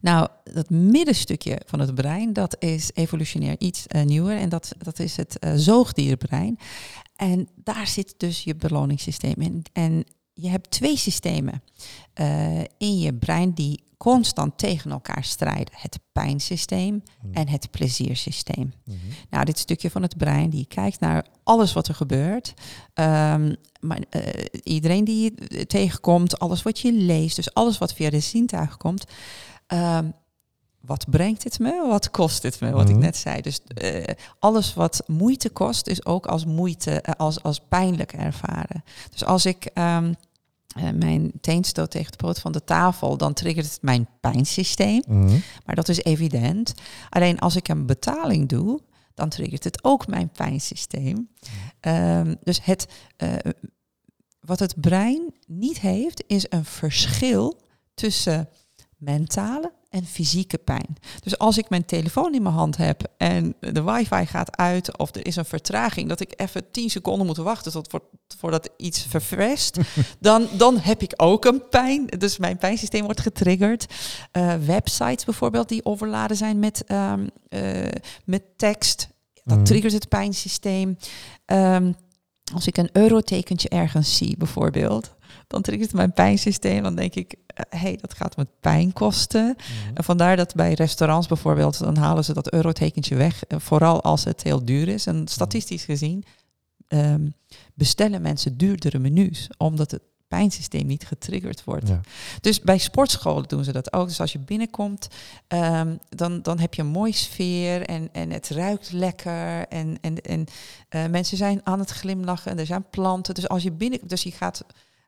[0.00, 4.36] Nou, dat middenstukje van het brein, dat is evolutionair iets eh, nieuwer.
[4.36, 6.58] En dat, dat is het eh, zoogdierenbrein.
[7.16, 9.64] En daar zit dus je beloningssysteem in.
[9.72, 10.04] En
[10.38, 11.62] je hebt twee systemen
[12.14, 15.74] eh, in je brein die constant tegen elkaar strijden.
[15.76, 18.72] Het pijnsysteem en het pleziersysteem.
[18.84, 18.96] Mhm.
[19.30, 22.54] Nou, dit stukje van het brein die kijkt naar alles wat er gebeurt.
[22.94, 28.10] Ehm, maar eh, iedereen die je tegenkomt, alles wat je leest, dus alles wat via
[28.10, 29.04] de zintuig komt.
[29.66, 30.10] ehm,
[30.80, 31.86] wat brengt het me?
[31.88, 32.70] Wat kost het me?
[32.70, 33.04] Wat ik Mhm.
[33.04, 33.40] net zei.
[33.40, 38.84] Dus eh, alles wat moeite kost, is ook als moeite, als, als pijnlijk ervaren.
[39.10, 40.12] Dus als ik ehm,
[40.76, 45.02] eh, mijn teen stoot tegen de poot van de tafel, dan triggert het mijn pijnsysteem.
[45.06, 45.38] Mhm.
[45.64, 46.74] Maar dat is evident.
[47.10, 48.80] Alleen als ik een betaling doe,
[49.14, 51.28] dan triggert het ook mijn pijnsysteem.
[51.80, 53.28] Ehm, dus het, eh,
[54.40, 57.60] wat het brein niet heeft, is een verschil
[57.94, 58.48] tussen
[58.96, 60.96] mentale en fysieke pijn.
[61.20, 65.14] Dus als ik mijn telefoon in mijn hand heb en de wifi gaat uit of
[65.14, 68.02] er is een vertraging dat ik even 10 seconden moet wachten tot, voor-
[68.38, 69.78] voordat iets verfrest,
[70.20, 72.06] dan, dan heb ik ook een pijn.
[72.06, 73.86] Dus mijn pijnsysteem wordt getriggerd.
[74.32, 77.88] Uh, websites bijvoorbeeld die overladen zijn met, um, uh,
[78.24, 79.08] met tekst.
[79.44, 79.66] Dat Mhm.
[79.66, 80.98] triggert het pijnsysteem.
[81.44, 81.92] Ehm,
[82.54, 85.14] als ik een eurotekentje ergens zie bijvoorbeeld,
[85.46, 86.82] dan triggert het mijn pijnsysteem.
[86.82, 89.56] Dan denk ik, hé, hey, dat gaat me pijn kosten.
[89.94, 93.44] En vandaar dat bij restaurants bijvoorbeeld, dan halen ze dat eurotekentje weg.
[93.44, 95.06] eh, Vooral als het heel duur is.
[95.06, 96.24] En statistisch gezien
[96.88, 97.28] ehm,
[97.74, 101.88] bestellen mensen duurdere menus, omdat het pijnsysteem niet getriggerd wordt.
[101.88, 102.00] Ja.
[102.40, 104.08] Dus bij sportscholen doen ze dat ook.
[104.08, 105.08] Dus als je binnenkomt,
[105.48, 109.68] ehm, dan, dan heb je een mooie sfeer en, en het ruikt lekker.
[109.68, 110.44] En, en, en
[110.88, 113.34] eh, mensen zijn aan het glimlachen en er zijn planten.
[113.34, 114.64] Dus als je binnenkomt, dus je gaat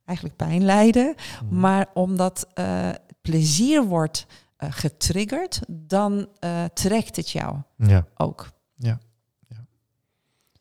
[0.08, 1.14] eigenlijk pijn lijden.
[1.44, 1.60] Mhm.
[1.60, 2.88] Maar omdat eh,
[3.20, 8.06] plezier wordt eh, getriggerd, dan eh, trekt het jou Ja.
[8.16, 8.48] ook.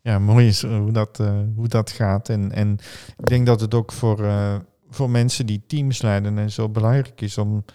[0.01, 1.17] Ja, mooi is hoe dat,
[1.55, 2.29] hoe dat gaat.
[2.29, 2.77] En, en
[3.17, 4.17] ik denk dat het ook voor,
[4.89, 7.65] voor mensen die teams leiden en zo belangrijk is om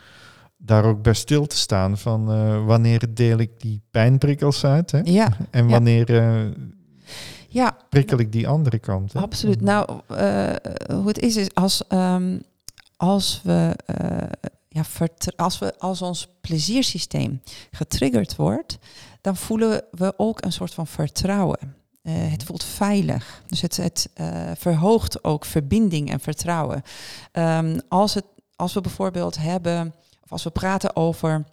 [0.57, 2.25] daar ook bij stil te staan van
[2.67, 5.01] wanneer deel ik die pijnprikkels uit hè?
[5.05, 5.71] Ja, en ja.
[5.71, 6.07] wanneer
[7.53, 9.13] ja prikkel ik die andere kant.
[9.13, 9.21] Hè?
[9.21, 9.61] absoluut.
[9.61, 10.55] Nou, eh,
[10.89, 12.39] hoe het is, is als, ehm,
[12.97, 13.77] als we.
[13.87, 14.29] eh,
[14.69, 14.85] ja,
[15.37, 18.79] als, we, als ons pleziersysteem getriggerd wordt,
[19.21, 21.75] dan voelen we ook een soort van vertrouwen.
[22.03, 23.43] Eh, het voelt veilig.
[23.47, 24.09] Dus het, het
[24.59, 26.83] verhoogt ook verbinding en vertrouwen.
[27.33, 28.25] Ehm, als, het,
[28.57, 31.45] als we bijvoorbeeld hebben, of als we praten over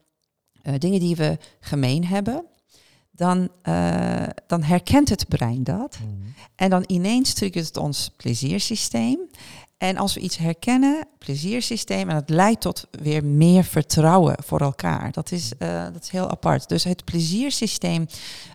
[0.78, 2.46] dingen die we gemeen hebben,
[3.20, 5.98] dan, eh, dan herkent het brein dat.
[6.00, 6.30] Mhm.
[6.56, 9.20] En dan ineens triggert het ons pleziersysteem.
[9.78, 15.12] En als we iets herkennen, pleziersysteem, en het leidt tot weer meer vertrouwen voor elkaar.
[15.12, 16.70] Dat is, eh, dat is heel apart.
[16.70, 18.06] Dus het pleziersysteem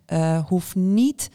[0.06, 1.30] eh, hoeft niet.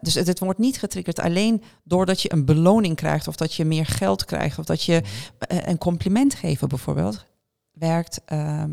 [0.00, 3.64] dus het, het wordt niet getriggerd alleen doordat je een beloning krijgt, of dat je
[3.64, 5.02] meer geld krijgt, of dat je
[5.38, 7.24] eh, een compliment geven bijvoorbeeld,
[7.72, 8.70] werkt ehm,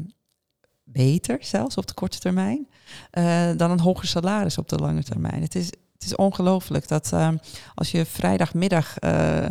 [0.92, 2.68] beter zelfs op de korte termijn
[3.12, 5.42] eh, dan een hoger salaris op de lange termijn.
[5.42, 7.38] Het is, het is ongelooflijk dat ehm,
[7.76, 9.46] als je vrijdagmiddag eh,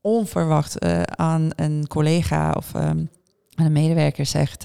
[0.00, 3.04] onverwacht eh, aan een collega of ehm,
[3.54, 4.64] aan een medewerker zegt.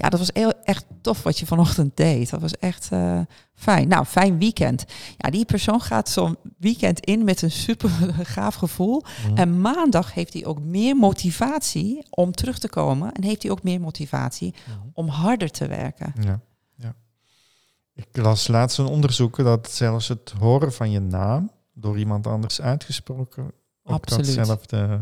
[0.00, 2.30] Ja, dat was heel, echt tof wat je vanochtend deed.
[2.30, 3.20] Dat was echt eh,
[3.54, 3.88] fijn.
[3.88, 4.84] Nou, fijn weekend.
[5.16, 7.90] Ja, die persoon gaat zo'n weekend in met een super
[8.34, 9.02] gaaf gevoel.
[9.26, 9.36] Mhm.
[9.36, 13.12] En maandag heeft hij ook meer motivatie om terug te komen.
[13.12, 14.78] En heeft hij ook meer motivatie Mhm.
[14.92, 16.12] om harder te werken.
[16.20, 16.40] Ja,
[16.76, 16.94] ja.
[17.94, 22.60] Ik las laatst een onderzoek dat zelfs het horen van je naam door iemand anders
[22.60, 23.44] uitgesproken
[23.84, 24.34] ook Absoluut.
[24.36, 25.00] datzelfde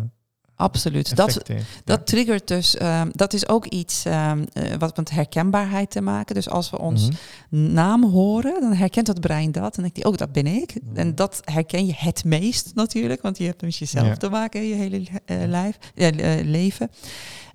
[0.59, 1.17] Absoluut.
[1.17, 1.65] Dat, heeft.
[1.85, 6.35] Dat triggert dus, ehm, dat is ook iets ehm, eh, wat met herkenbaarheid te maken.
[6.35, 7.09] Dus als we ons
[7.51, 7.73] Mhm.
[7.73, 9.63] naam horen, dan herkent het brein dat.
[9.65, 10.75] En dan denkt hij, oh, dat ben ik.
[10.85, 10.97] Mhm.
[10.97, 14.17] En dat herken je het meest natuurlijk, want je hebt met jezelf Ja.
[14.17, 16.09] te maken, je hele eh, lijf, eh,
[16.45, 16.91] leven.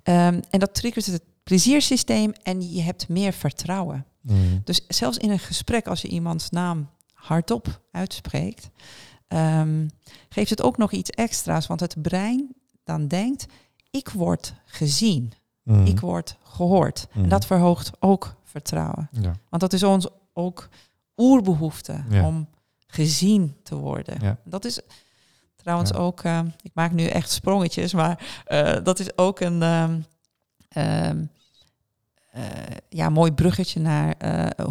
[0.02, 4.06] Ehm, en dat triggert het pleziersysteem en je hebt meer vertrouwen.
[4.20, 4.36] Mhm.
[4.64, 8.70] Dus zelfs in een gesprek, als je iemands naam hardop uitspreekt,
[10.28, 11.66] geeft het ook nog iets extra's.
[11.66, 13.46] Want het brein dan denkt,
[13.90, 15.86] ik word gezien, Mhm.
[15.86, 17.06] ik word gehoord.
[17.10, 17.22] Mhm.
[17.22, 19.08] En dat verhoogt ook vertrouwen.
[19.12, 19.32] Ja.
[19.48, 20.68] Want dat is ons ook
[21.16, 22.26] oerbehoefte Ja.
[22.26, 22.48] om
[22.86, 24.20] gezien te worden.
[24.20, 24.36] Ja.
[24.44, 24.80] Dat is
[25.56, 30.00] trouwens ook, eh, ik maak nu echt sprongetjes, maar eh, dat is ook een ehm,
[30.68, 31.24] ehm,
[32.30, 32.42] eh,
[32.88, 34.14] ja, mooi bruggetje naar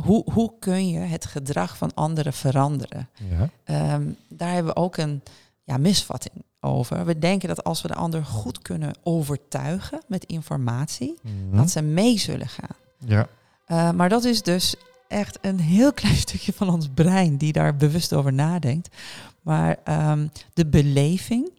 [0.03, 3.09] hoe, hoe kun je het gedrag van anderen veranderen.
[3.63, 5.21] Ehm, daar hebben we ook een
[5.63, 7.05] ja, misvatting over.
[7.05, 11.55] We denken dat als we de ander goed kunnen overtuigen met informatie, Mhm.
[11.57, 12.75] dat ze mee zullen gaan.
[13.05, 13.27] ja.
[13.67, 14.75] Uh, maar dat is dus
[15.07, 18.95] echt een heel klein stukje van ons brein die daar bewust over nadenkt.
[19.41, 19.77] Maar
[20.11, 21.51] um, de beleving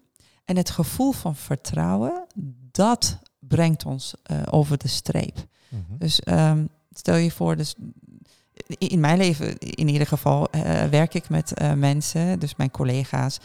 [0.44, 2.24] en het gevoel van vertrouwen,
[2.70, 5.36] dat brengt ons uh, over de streep.
[5.68, 5.80] Mhm.
[5.98, 7.74] Dus um, stel je voor, dus
[8.78, 13.40] in mijn leven in ieder geval uh, werk ik met uh, mensen, dus mijn collega's,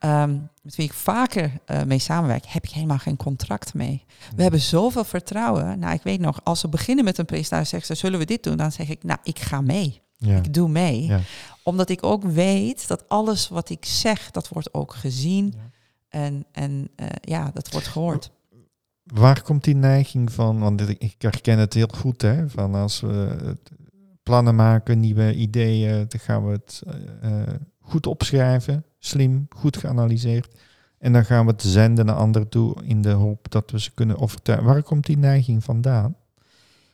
[0.00, 4.04] um, met wie ik vaker uh, mee samenwerk, heb ik helemaal geen contract mee.
[4.36, 5.78] We hebben zoveel vertrouwen.
[5.78, 8.42] Nou, ik weet nog, als ze beginnen met een presentatie, zeggen ze, zullen we dit
[8.42, 8.56] doen?
[8.56, 10.00] Dan zeg ik, nou, ik ga mee.
[10.16, 10.36] Ja.
[10.36, 11.06] Ik doe mee.
[11.06, 11.20] Ja.
[11.62, 15.54] Omdat ik ook weet dat alles wat ik zeg, dat wordt ook gezien.
[15.56, 15.70] Ja.
[16.08, 18.30] En, en ja, dat wordt gehoord.
[19.04, 20.58] Waar komt die neiging van?
[20.58, 22.48] Want ik herken het heel goed, hè?
[22.48, 23.56] Van als we
[24.22, 26.82] plannen maken, nieuwe ideeën, dan gaan we het
[27.24, 27.42] uh,
[27.80, 30.54] goed opschrijven, slim, goed geanalyseerd.
[30.98, 33.90] En dan gaan we het zenden naar anderen toe in de hoop dat we ze
[33.94, 34.66] kunnen overtuigen.
[34.66, 36.16] Waar komt die neiging vandaan?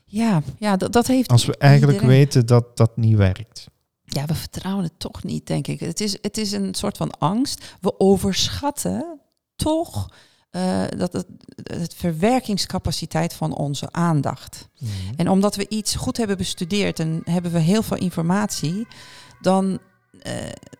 [0.05, 1.31] Ja, ja dat, dat heeft.
[1.31, 2.19] Als we eigenlijk iedereen.
[2.19, 3.69] weten dat dat niet werkt.
[4.05, 5.81] ja, we vertrouwen het toch niet, denk ik.
[5.81, 7.77] Het is, het is een soort van angst.
[7.81, 9.21] We overschatten
[9.57, 10.11] toch
[10.53, 11.27] uh, dat het,
[11.63, 14.69] het verwerkingscapaciteit van onze aandacht.
[14.79, 14.91] Mhm.
[15.17, 18.87] En omdat we iets goed hebben bestudeerd en hebben we heel veel informatie,
[19.41, 19.79] dan,
[20.27, 20.33] uh,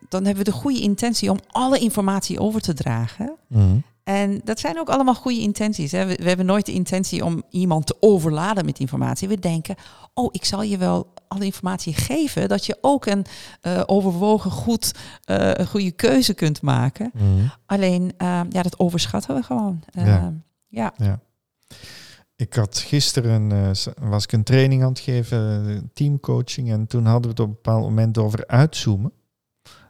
[0.09, 3.35] dan hebben we de goede intentie om alle informatie over te dragen.
[3.47, 3.77] Mhm.
[4.09, 5.91] En dat zijn ook allemaal goede intenties.
[5.91, 6.05] Hè?
[6.05, 9.27] We, we, hebben nooit de intentie om iemand te overladen met informatie.
[9.27, 9.75] We denken,
[10.13, 13.25] oh, ik zal je wel alle informatie geven, dat je ook een
[13.61, 14.93] uh, overwogen goed,
[15.25, 17.11] uh, een goede keuze kunt maken.
[17.13, 17.47] Mhm.
[17.65, 19.83] Alleen, uh, ja, dat overschatten we gewoon.
[19.91, 20.33] Ja.
[20.67, 20.93] ja.
[20.97, 21.19] Ja.
[22.35, 23.49] Ik had gisteren
[24.01, 27.53] was ik een training aan het geven, teamcoaching, en toen hadden we het op een
[27.53, 29.11] bepaald moment over uitzoomen.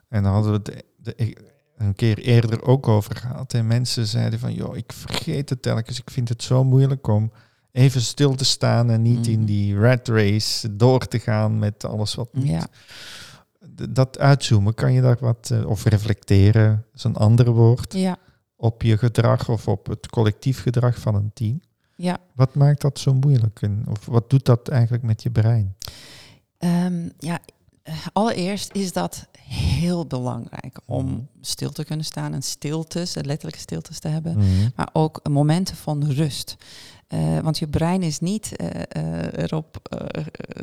[0.07, 1.35] En dan hadden we het de,
[1.79, 3.53] een keer eerder ook over gehad.
[3.53, 5.99] En mensen zeiden van, joh, ik vergeet het telkens.
[5.99, 7.31] Ik vind het zo moeilijk om
[7.71, 9.29] even stil te staan en niet Mhm.
[9.29, 12.29] in die rat race door te gaan met alles wat.
[12.33, 12.67] Ja.
[13.89, 18.17] Dat uitzoomen, kan je daar wat, uh, of reflecteren, is een ander woord, Ja.
[18.55, 21.61] op je gedrag of op het collectief gedrag van een team.
[21.95, 22.17] ja.
[22.35, 23.61] Wat maakt dat zo moeilijk?
[23.61, 25.75] En, of wat doet dat eigenlijk met je brein?
[26.59, 27.39] Um, ja,
[28.13, 34.07] allereerst is dat heel belangrijk om stil te kunnen staan en stiltes, letterlijke stiltes te
[34.07, 34.69] hebben, Mhm.
[34.75, 36.55] maar ook momenten van rust.
[37.13, 39.77] Uh, want je brein is niet uh, uh, erop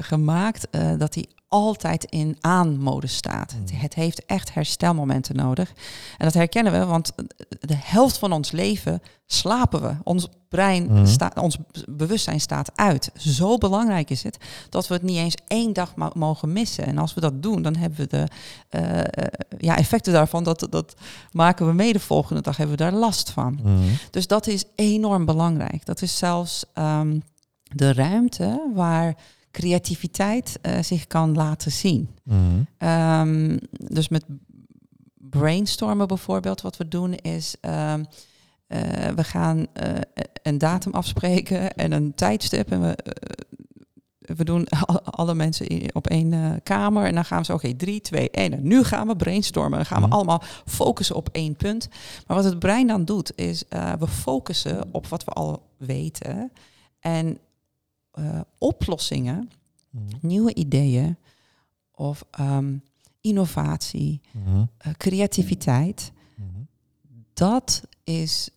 [0.01, 3.55] gemaakt dat hij altijd in aan-modus staat.
[3.55, 3.61] Mm.
[3.61, 5.73] Het, het, heeft echt herstelmomenten nodig.
[6.19, 7.13] En dat herkennen we, want
[7.61, 9.95] de helft van ons leven slapen we.
[10.03, 11.07] Ons brein, mm.
[11.07, 11.57] staat, ons
[11.89, 13.11] bewustzijn staat uit.
[13.15, 14.39] Zo belangrijk is het
[14.69, 16.87] dat we het niet eens één dag mogen missen.
[16.87, 18.27] En als we dat doen, dan hebben we de
[19.59, 20.45] ja, effecten daarvan.
[20.45, 20.95] Dat, dat
[21.33, 23.59] maken we mee de volgende dag, hebben we daar last van.
[23.63, 23.83] Mm.
[24.11, 25.85] Dus dat is enorm belangrijk.
[25.85, 27.23] Dat is zelfs um,
[27.63, 29.17] de ruimte waar
[29.51, 32.09] creativiteit uh, zich kan laten zien.
[32.23, 32.67] Mm.
[32.79, 34.25] Um, dus met
[35.31, 37.55] brainstormen bijvoorbeeld, wat we doen is.
[37.61, 38.07] Um,
[38.69, 39.65] uh, we gaan uh,
[40.43, 42.71] een datum afspreken en een tijdstip.
[42.71, 42.99] En we,
[44.19, 44.67] we doen
[45.19, 47.05] alle mensen op één kamer.
[47.07, 48.53] En dan gaan we zo, oké, okay, drie, twee, één.
[48.53, 49.77] En nu gaan we brainstormen.
[49.79, 50.17] Dan gaan we Mhm.
[50.17, 51.89] allemaal focussen op één punt.
[52.27, 53.65] Maar wat het brein dan doet, is
[53.99, 56.53] we focussen op wat we al weten.
[57.01, 57.39] En
[58.59, 59.51] oplossingen,
[59.91, 60.05] Mhm.
[60.21, 61.17] nieuwe ideeën
[61.95, 62.83] of um,
[63.21, 64.65] innovatie, Mhm.
[64.97, 66.13] creativiteit.
[67.35, 68.51] Dat is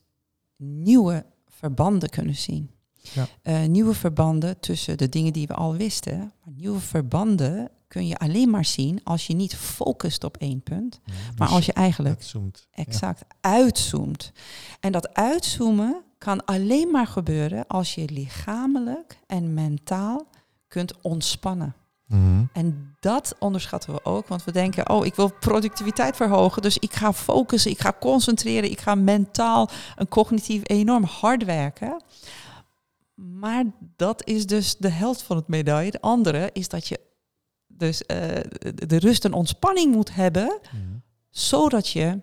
[0.64, 2.72] nieuwe verbanden kunnen zien.
[3.14, 3.28] Ja.
[3.44, 6.18] Uh, nieuwe verbanden tussen de dingen die we al wisten.
[6.18, 11.00] Maar nieuwe verbanden kun je alleen maar zien als je niet focust op één punt,
[11.06, 12.68] Ja, maar dus als je eigenlijk uitzoomt.
[12.72, 14.32] exact uitzoomt.
[14.80, 20.28] En dat uitzoomen kan alleen maar gebeuren als je lichamelijk en mentaal
[20.68, 21.74] kunt ontspannen.
[22.10, 22.44] Mhm.
[22.54, 26.94] En dat onderschatten we ook, want we denken, oh, ik wil productiviteit verhogen, dus ik
[26.94, 32.04] ga focussen, ik ga concentreren, ik ga mentaal en cognitief enorm hard werken.
[33.16, 33.64] Maar
[33.96, 35.92] dat is dus de helft van het medaille.
[35.92, 37.00] De andere is dat je
[37.68, 38.08] dus uh,
[38.76, 40.82] de rust en ontspanning moet hebben, Mhm.
[41.30, 42.20] zodat je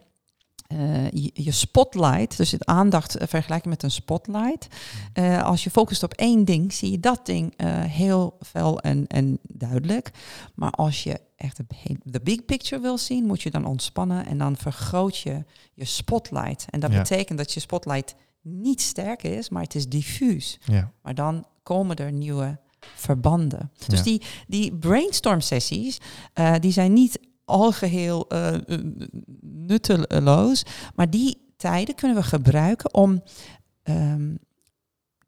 [0.73, 4.69] uh, je, je, spotlight, dus het aandacht uh, vergelijken met een spotlight.
[5.15, 7.55] Uh, als je focust op één ding, zie je dat ding
[7.87, 10.11] heel fel en, en duidelijk.
[10.55, 11.61] Maar als je echt
[12.03, 16.67] de big picture wil zien, moet je dan ontspannen en dan vergroot je je spotlight.
[16.71, 16.99] En dat Ja.
[16.99, 20.59] betekent dat je spotlight niet sterk is, maar het is diffuus.
[20.65, 20.93] Ja.
[21.03, 22.59] Maar dan komen er nieuwe
[22.95, 23.71] verbanden.
[23.87, 24.05] Dus Ja.
[24.05, 25.99] die, die brainstorm sessies,
[26.61, 28.55] die zijn niet algeheel uh,
[29.41, 30.63] nutteloos,
[30.95, 33.23] maar die tijden kunnen we gebruiken om
[33.85, 34.39] um,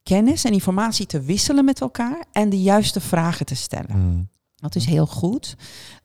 [0.03, 3.99] kennis en informatie te wisselen met elkaar en de juiste vragen te stellen.
[4.09, 4.23] Mhm.
[4.57, 5.55] Dat is heel goed.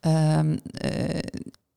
[0.02, 1.20] Um, uh,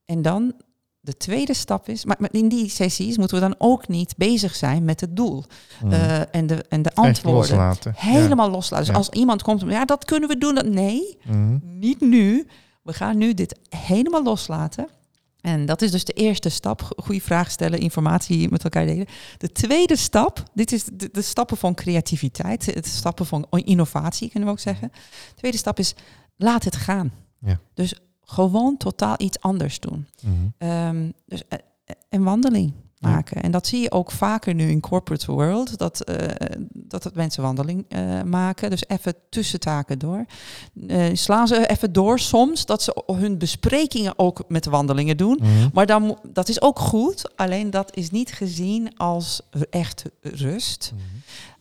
[0.05, 0.53] en dan
[1.01, 4.85] de tweede stap is, maar, in die sessies moeten we dan ook niet bezig zijn
[4.85, 5.44] met het doel
[5.83, 5.92] Mhm.
[5.92, 7.40] uh, en, de, en de Echt antwoorden.
[7.40, 7.92] loslaten.
[7.96, 8.85] Helemaal loslaten.
[8.87, 8.99] Dus Ja.
[9.01, 10.55] als iemand komt, ja, dat kunnen we doen.
[10.55, 11.18] Dat, nee.
[11.25, 11.59] Mhm.
[11.62, 12.46] niet nu.
[12.87, 14.88] We gaan nu dit helemaal loslaten.
[15.40, 16.83] En dat is dus de eerste stap.
[16.83, 19.07] Go- Goede vraag stellen, informatie met elkaar delen.
[19.38, 24.49] De tweede stap, dit is de, de stappen van creativiteit, de stappen van innovatie kunnen
[24.49, 24.88] we ook zeggen.
[25.29, 25.94] De tweede stap is
[26.37, 27.12] laat het gaan.
[27.38, 27.61] Ja.
[27.75, 30.07] Dus gewoon totaal iets anders doen.
[30.59, 33.09] Ehm, dus eh, eh, een wandeling Ja.
[33.09, 33.42] maken.
[33.42, 36.28] En dat zie je ook vaker nu in corporate world, dat, eh,
[36.72, 38.70] dat het mensen wandeling eh, maken.
[38.70, 40.24] Dus even tussentaken door.
[40.87, 45.38] Eh, slaan ze even door soms, dat ze hun besprekingen ook met wandelingen doen.
[45.40, 45.68] Mhm.
[45.72, 50.92] Maar dan, dat is ook goed, alleen dat is niet gezien als echt rust.
[50.94, 51.02] Mhm.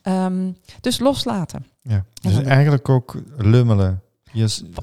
[0.02, 1.66] Ehm, dus loslaten.
[1.82, 2.06] Ja.
[2.22, 4.02] Dus eigenlijk ook lummelen.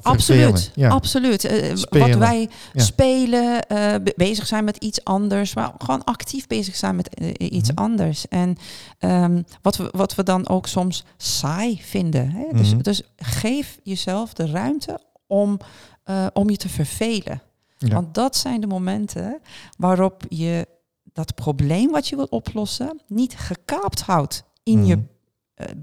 [0.01, 0.71] Absoluut.
[0.75, 0.89] Ja.
[0.89, 1.45] absoluut.
[1.45, 2.83] Eh, wat Spelen, wij ja.
[2.83, 7.31] spelen, eh, be- bezig zijn met iets anders, maar gewoon actief bezig zijn met eh,
[7.37, 7.83] iets Mhm.
[7.83, 8.27] anders.
[8.27, 8.55] En
[8.99, 12.29] ehm, wat, we, wat we dan ook soms saai vinden.
[12.31, 12.45] Hè?
[12.57, 12.81] Dus, Mhm.
[12.81, 15.57] dus geef jezelf de ruimte om,
[16.03, 17.41] eh, om je te vervelen.
[17.77, 17.93] Ja.
[17.93, 19.39] Want dat zijn de momenten
[19.77, 20.67] waarop je
[21.13, 25.05] dat probleem wat je wil oplossen niet gekaapt houdt in je Mhm.
[25.05, 25.11] eh,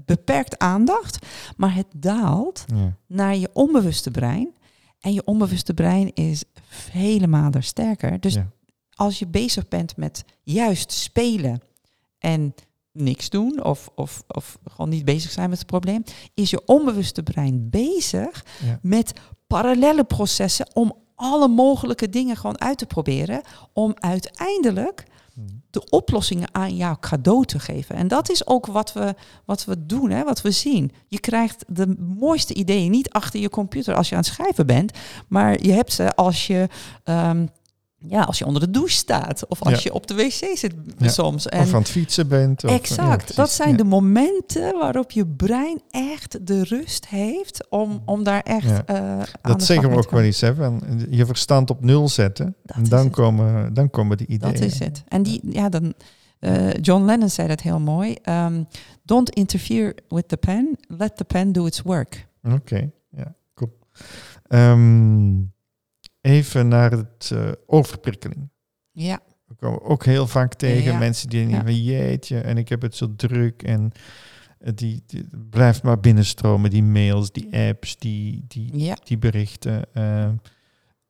[0.05, 1.25] beperkt aandacht,
[1.57, 2.95] maar het daalt Ja.
[3.07, 4.55] naar je onbewuste brein.
[4.99, 8.19] En je onbewuste brein is vele malen sterker.
[8.19, 8.49] Dus Ja.
[8.95, 11.61] als je bezig bent met juist spelen
[12.19, 12.53] en
[12.91, 17.23] niks doen of, of, of gewoon niet bezig zijn met het probleem, is je onbewuste
[17.23, 18.79] brein bezig Ja.
[18.81, 19.13] met
[19.47, 23.41] parallele processen om alle mogelijke dingen gewoon uit te proberen,
[23.73, 25.03] om uiteindelijk.
[25.71, 27.95] De oplossingen aan jou cadeau te geven.
[27.95, 30.91] En dat is ook wat we, wat we doen, hè, wat we zien.
[31.07, 34.91] Je krijgt de mooiste ideeën niet achter je computer als je aan het schrijven bent,
[35.27, 36.67] maar je hebt ze als je,
[37.03, 37.45] ehm,
[38.07, 39.79] ja, als je onder de douche staat of als Ja.
[39.83, 41.07] je op de wc zit Ja.
[41.09, 41.47] soms.
[41.47, 42.63] En Of aan het fietsen bent.
[42.63, 48.01] Of, ja, exact, dat zijn de momenten waarop je brein echt de rust heeft om,
[48.05, 51.25] om daar echt eh, aan de Dat zeggen we ook wel eens, hè, van je
[51.25, 52.55] verstand op nul zetten.
[52.63, 53.13] Dat en dan het.
[53.13, 54.53] komen, dan komen die ideeën.
[54.53, 55.03] Dat is het.
[55.07, 55.93] En die, ja, dan,
[56.39, 58.15] eh, John Lennon zei dat heel mooi.
[58.21, 58.63] Ehm,
[59.03, 62.27] Don't interfere with the pen, let the pen do its work.
[62.43, 63.77] Oké, ja, cool.
[64.47, 65.35] Ehm,
[66.21, 68.49] even naar het eh, overprikkeling.
[68.91, 70.97] Ja, We komen ook heel vaak tegen Ja.
[70.97, 71.63] mensen die denken Ja.
[71.63, 73.91] van jeetje, en ik heb het zo druk en
[74.59, 79.83] eh, die, die blijft maar binnenstromen, die mails, die apps, die, die, ja, die berichten.
[79.93, 80.33] ehm.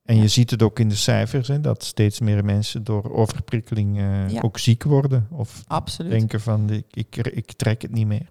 [0.04, 0.22] en Ja.
[0.22, 4.30] je ziet het ook in de cijfers, hè, dat steeds meer mensen door overprikkeling eh,
[4.30, 4.42] Ja.
[4.42, 5.28] ook ziek worden.
[5.32, 6.12] Of absoluut.
[6.12, 8.30] denken van ik, ik, ik trek het niet meer.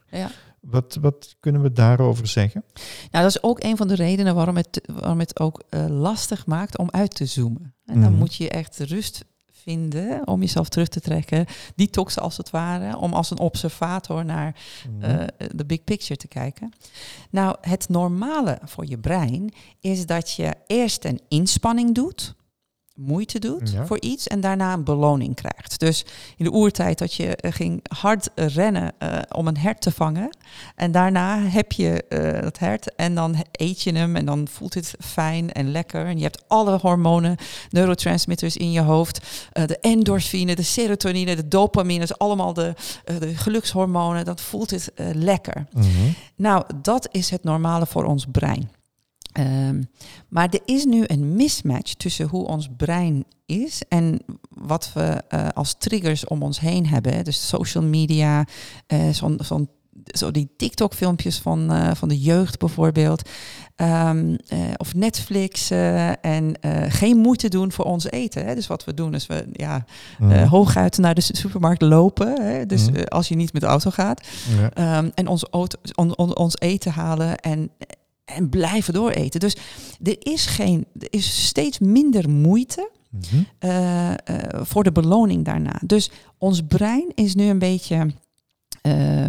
[0.61, 2.65] Wat, wat kunnen we daarover zeggen?
[3.11, 6.47] Nou, dat is ook een van de redenen waarom het, waarom het ook eh, lastig
[6.47, 7.75] maakt om uit te zoomen.
[7.85, 8.19] En dan Mhm.
[8.19, 11.47] moet je echt rust vinden om jezelf terug te trekken.
[11.77, 14.57] Detoxen als het ware, om als een observator naar
[15.01, 16.73] eh, de big picture te kijken.
[17.31, 22.35] Nou, het normale voor je brein is dat je eerst een inspanning doet,
[23.01, 23.87] moeite doet Ja.
[23.87, 25.79] voor iets en daarna een beloning krijgt.
[25.79, 26.05] Dus
[26.37, 29.91] in de oertijd dat je eh, ging hard eh, rennen eh, om een hert te
[29.91, 30.37] vangen
[30.77, 34.75] en daarna heb je eh, dat hert en dan eet je hem en dan voelt
[34.75, 37.37] het fijn en lekker en je hebt alle hormonen,
[37.71, 39.21] neurotransmitters in je hoofd,
[39.53, 42.75] de endorfine, de serotonine, de dopamine, is allemaal de,
[43.19, 45.67] de gelukshormonen, dat voelt het lekker.
[45.73, 45.87] Mhm.
[46.37, 48.71] Nou, dat is het normale voor ons brein.
[49.33, 49.83] Ehm,
[50.29, 54.19] maar er is nu een mismatch tussen hoe ons brein is en
[54.51, 57.25] wat we eh, als triggers om ons heen hebben.
[57.25, 58.45] Dus social media,
[58.87, 59.69] eh, zo'n, zo'n,
[60.05, 63.29] zo die TikTok-filmpjes van, eh, van de jeugd bijvoorbeeld.
[63.77, 65.71] Ehm, eh, of Netflix
[66.21, 66.55] en
[66.89, 68.45] geen moeite doen voor ons eten.
[68.47, 68.55] Hè.
[68.55, 69.85] Dus wat we doen is we ja,
[70.21, 72.43] eh, hooguit naar de supermarkt lopen.
[72.43, 72.67] Hè.
[72.67, 73.03] Dus Mhm.
[73.03, 74.27] als je niet met de auto gaat.
[74.61, 74.71] Ja.
[74.71, 77.71] Ehm, en ons, auto, on- on- ons eten halen en,
[78.35, 79.41] en blijven dooreten.
[79.41, 79.57] Dus
[80.03, 83.43] er is, geen, er is steeds minder moeite Mhm.
[83.59, 84.17] eh, eh,
[84.63, 85.81] voor de beloning daarna.
[85.87, 88.15] Dus ons brein is nu een beetje.
[88.83, 89.27] eh,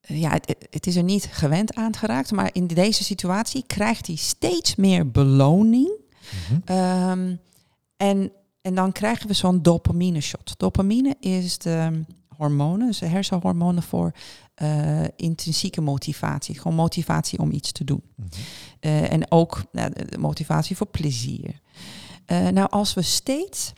[0.00, 4.16] ja, het, het is er niet gewend aan geraakt, maar in deze situatie krijgt hij
[4.16, 5.90] steeds meer beloning.
[6.48, 6.60] Mhm.
[6.64, 7.34] Ehm,
[7.96, 10.54] en, en dan krijgen we zo'n dopamine shot.
[10.56, 12.00] Dopamine is de
[12.36, 14.12] hormonen, dus hersenhormonen voor
[14.54, 16.58] eh, intrinsieke motivatie.
[16.58, 18.02] Gewoon motivatie om iets te doen.
[18.14, 18.28] Mhm.
[18.80, 21.60] Eh, en ook nou, motivatie voor plezier.
[22.26, 23.72] Eh, nou, als we steeds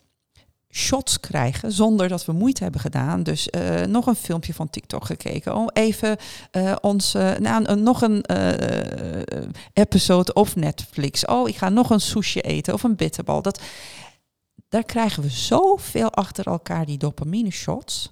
[0.71, 3.23] shots krijgen zonder dat we moeite hebben gedaan.
[3.23, 3.49] Dus
[3.87, 5.55] nog een filmpje van TikTok gekeken.
[5.55, 6.17] Oh, even
[6.51, 8.23] eh ons, nou, een- nog een
[9.73, 11.25] episode op Netflix.
[11.25, 13.41] Oh, ik ga nog een sushi eten of een bitterbal.
[13.41, 13.61] Dat,
[14.69, 18.09] daar krijgen we zoveel achter elkaar die dopamine shots.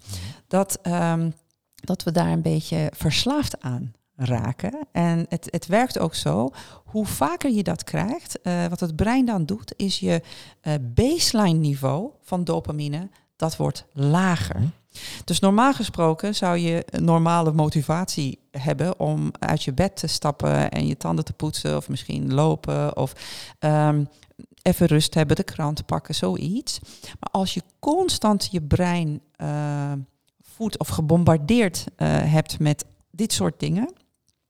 [0.47, 1.29] Dat, ehm,
[1.75, 4.87] dat we daar een beetje verslaafd aan raken.
[4.91, 6.49] En het, het werkt ook zo.
[6.85, 10.21] Hoe vaker je dat krijgt, eh, wat het brein dan doet, is je
[10.61, 14.61] eh, baseline niveau van dopamine, dat wordt lager.
[15.23, 20.87] Dus normaal gesproken zou je normale motivatie hebben om uit je bed te stappen en
[20.87, 23.13] je tanden te poetsen of misschien lopen of
[23.59, 24.03] ehm,
[24.61, 26.79] even rust hebben, de krant pakken, zoiets.
[27.19, 29.91] Maar als je constant je brein eh,
[30.57, 33.93] voedt of gebombardeerd eh, hebt met dit soort dingen,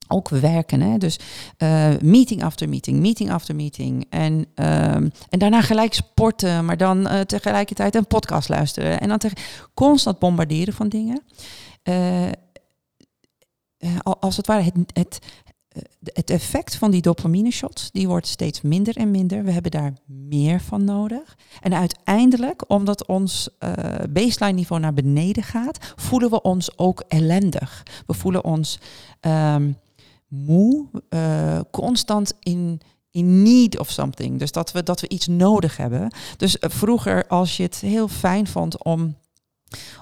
[0.08, 0.98] ook werken, hè?
[0.98, 1.18] dus
[1.56, 4.06] eh, meeting after meeting, meeting after meeting.
[4.10, 9.00] En, ehm, en daarna gelijk sporten, maar dan eh, tegelijkertijd een podcast luisteren.
[9.00, 9.20] En dan
[9.74, 11.22] constant bombarderen van dingen.
[14.02, 15.18] Al- als het ware, het, het,
[16.12, 19.44] het effect van die dopamine shots, die wordt steeds minder en minder.
[19.44, 21.36] We hebben daar meer van nodig.
[21.60, 23.72] En uiteindelijk, omdat ons eh,
[24.10, 27.82] baseline niveau naar beneden gaat, voelen we ons ook ellendig.
[28.06, 28.78] We voelen ons
[29.20, 29.72] ehm,
[30.28, 34.38] moe, eh, constant in, in need of something.
[34.38, 36.10] Dus dat we, dat we iets nodig hebben.
[36.36, 39.16] Dus eh, vroeger, als je het heel fijn vond om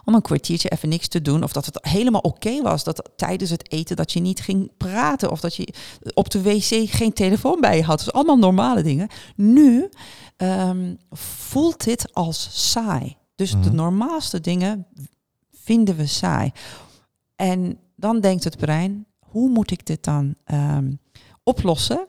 [0.04, 1.42] om een kwartiertje even niks te doen.
[1.42, 5.30] Of dat het helemaal oké was dat tijdens het eten dat je niet ging praten.
[5.30, 5.74] Of dat je
[6.14, 7.98] op de wc geen telefoon bij je had.
[7.98, 9.08] Dus allemaal normale dingen.
[9.36, 9.88] Nu
[10.36, 13.16] ehm, voelt dit als saai.
[13.34, 13.74] Dus de Mhm.
[13.74, 14.86] normaalste dingen
[15.52, 16.52] vinden we saai.
[17.36, 20.92] En dan denkt het brein, hoe moet ik dit dan ehm,
[21.42, 22.06] oplossen?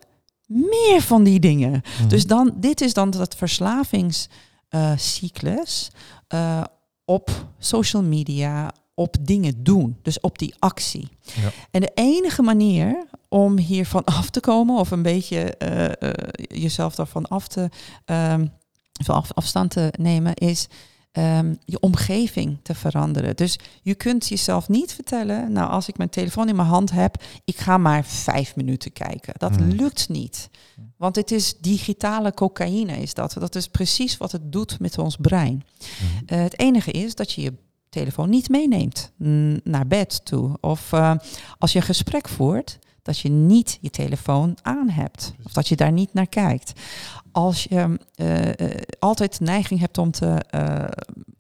[0.48, 1.82] Meer van die dingen.
[2.00, 2.08] Mhm.
[2.08, 5.90] Dus dan, dit is dan dat verslavingscyclus
[6.28, 6.64] eh,
[7.08, 9.98] op social media, op dingen doen.
[10.02, 11.08] Dus op die actie.
[11.22, 11.52] Ja.
[11.72, 16.96] En de enige manier om hiervan af te komen, of een beetje eh, eh, jezelf
[16.96, 17.70] daarvan af te,
[18.06, 18.48] ehm,
[19.04, 20.68] van af, afstand te nemen, is
[21.18, 23.36] ehm, je omgeving te veranderen.
[23.36, 27.24] Dus je kunt jezelf niet vertellen, nou als ik mijn telefoon in mijn hand heb,
[27.46, 29.34] ik ga maar vijf minuten kijken.
[29.38, 29.70] Dat Hmm.
[29.70, 30.50] lukt niet.
[30.98, 33.36] Want het is digitale cocaïne, is dat.
[33.40, 35.64] Dat is precies wat het doet met ons brein.
[35.80, 36.24] Mhm.
[36.26, 37.54] Eh, het enige is dat je je
[37.90, 39.12] telefoon niet meeneemt
[39.64, 40.58] naar bed toe.
[40.62, 41.14] Of eh,
[41.58, 45.34] als je een gesprek voert, dat je niet je telefoon aan hebt.
[45.44, 46.72] Of dat je daar niet naar kijkt.
[47.32, 50.84] Als je eh, eh, altijd de neiging hebt om te eh,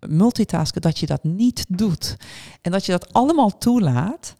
[0.10, 2.18] multitasken, dat je dat niet doet.
[2.62, 4.36] En dat je dat allemaal toelaat.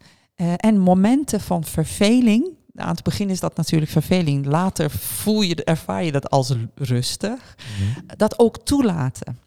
[0.56, 2.48] En momenten van verveling.
[2.74, 4.46] Aan het begin is dat natuurlijk verveling.
[4.46, 8.16] Later voel je, ervaar je dat als rustig Mhm.
[8.16, 9.38] dat ook toelaten.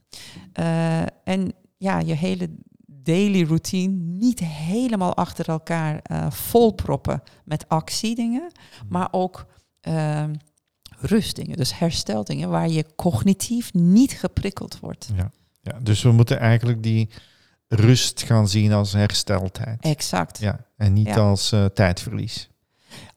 [1.23, 2.49] En ja, je hele
[3.03, 8.51] daily routine niet helemaal achter elkaar eh, volproppen met actiedingen,
[8.89, 9.45] maar ook
[9.81, 10.33] ehm,
[10.99, 15.09] rustdingen, dus hersteldingen waar je cognitief niet geprikkeld wordt.
[15.15, 15.31] Ja.
[15.61, 17.09] ja, dus we moeten eigenlijk die
[17.67, 19.81] rust gaan zien als hersteltijd.
[19.81, 20.37] Exact.
[20.39, 21.15] Ja, en niet Ja.
[21.15, 22.49] als eh, tijdverlies.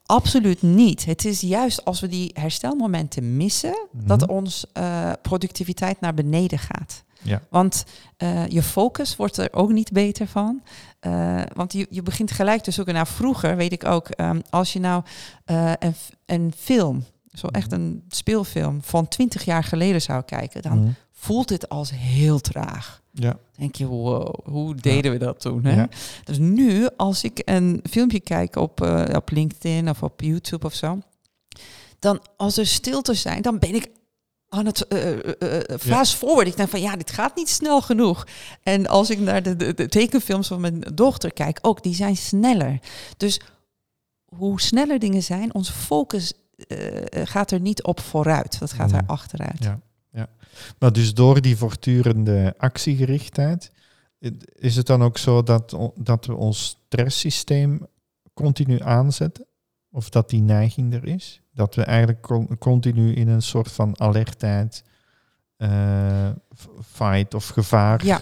[0.05, 1.05] Absoluut niet.
[1.05, 4.07] Het is juist als we die herstelmomenten missen, Mhm.
[4.07, 7.03] dat ons eh, productiviteit naar beneden gaat.
[7.25, 7.41] Ja.
[7.49, 7.83] Want
[8.17, 10.61] eh, je focus wordt er ook niet beter van.
[10.99, 14.73] Eh, want je, je begint gelijk te zoeken naar vroeger, weet ik ook, ehm, als
[14.73, 15.03] je nou
[15.45, 15.95] eh, een,
[16.25, 17.79] een film, zo echt Mhm.
[17.81, 20.91] een speelfilm van 20 jaar geleden zou kijken, dan Mhm.
[21.11, 23.03] voelt het als heel traag.
[23.11, 23.37] Ja.
[23.57, 25.65] denk je, wow, hoe deden we dat toen?
[25.65, 25.75] Hè?
[25.75, 25.87] Ja.
[26.23, 28.81] Dus nu, als ik een filmpje kijk op,
[29.15, 30.99] op LinkedIn of op YouTube of zo,
[31.99, 33.87] dan als er stilte zijn, dan ben ik
[34.57, 36.47] aan het eh, eh, fast forward.
[36.47, 38.27] Ik denk van ja, dit gaat niet snel genoeg.
[38.63, 42.17] En als ik naar de, de, de tekenfilms van mijn dochter kijk, ook die zijn
[42.17, 42.79] sneller.
[43.17, 43.39] Dus
[44.25, 46.33] hoe sneller dingen zijn, onze focus
[47.09, 48.59] gaat er niet op vooruit.
[48.59, 48.97] Dat gaat Mm.
[48.97, 49.63] er achteruit.
[49.63, 49.79] Ja,
[50.11, 50.27] ja.
[50.79, 53.71] Maar dus door die voortdurende actiegerichtheid,
[54.55, 57.87] is het dan ook zo dat, dat we ons stresssysteem
[58.33, 59.45] continu aanzetten?
[59.91, 61.41] Of dat die neiging er is?
[61.55, 64.83] Dat we eigenlijk con- continu in een soort van alertheid,
[65.57, 66.29] eh,
[66.93, 68.05] fight of gevaar.
[68.05, 68.21] Ja.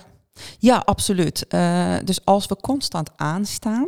[0.59, 1.47] Ja, absoluut.
[1.47, 3.87] Eh, dus als we constant aanstaan,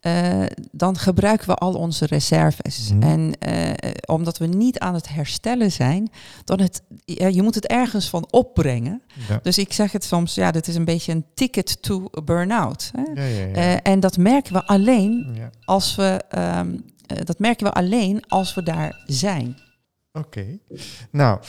[0.00, 0.42] eh,
[0.72, 2.92] dan gebruiken we al onze reserves.
[2.92, 3.02] Mhm.
[3.02, 3.34] En
[4.06, 6.10] omdat we niet aan het herstellen zijn,
[6.44, 9.02] dan het, ja, je moet het ergens van opbrengen.
[9.28, 9.38] Ja.
[9.42, 12.90] Dus ik zeg het soms, ja, dit is een beetje een ticket to burn-out.
[13.14, 18.54] Ja, en dat merken we alleen als we, ehm, eh, dat merken we alleen als
[18.54, 19.56] we daar zijn.
[20.12, 20.58] Oké.
[21.10, 21.40] Nou,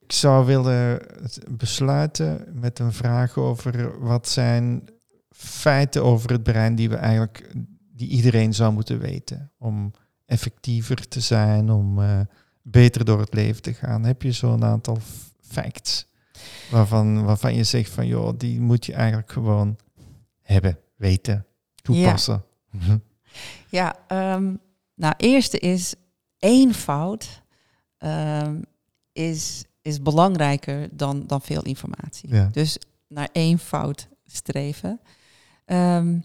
[0.00, 1.02] ik zou willen
[1.48, 4.88] besluiten met een vraag over wat zijn
[5.30, 7.52] feiten over het brein die we eigenlijk,
[7.92, 9.92] die iedereen zou moeten weten om
[10.26, 12.20] effectiever te zijn, om eh,
[12.62, 14.04] beter door het leven te gaan.
[14.04, 14.98] Heb je zo'n aantal
[15.40, 16.06] facts
[16.70, 19.76] waarvan, waarvan je zegt van, joh, die moet je eigenlijk gewoon
[20.42, 21.46] hebben, weten,
[21.82, 22.44] toepassen.
[22.70, 22.98] Mhm.
[23.68, 24.54] Ja, ehm,
[25.00, 25.94] nou, eerste is
[26.38, 27.42] eenvoud
[27.98, 28.60] ehm,
[29.12, 32.34] is, is belangrijker dan, dan veel informatie.
[32.34, 32.48] Ja.
[32.52, 32.78] Dus
[33.08, 35.00] naar eenvoud streven.
[35.64, 36.18] Ehm,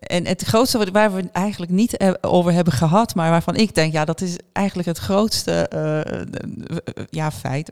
[0.00, 3.74] en het grootste waar we het eigenlijk niet eh, over hebben gehad, maar waarvan ik
[3.74, 6.26] denk, ja, dat is eigenlijk het grootste eh, eh,
[7.10, 7.70] ja, feit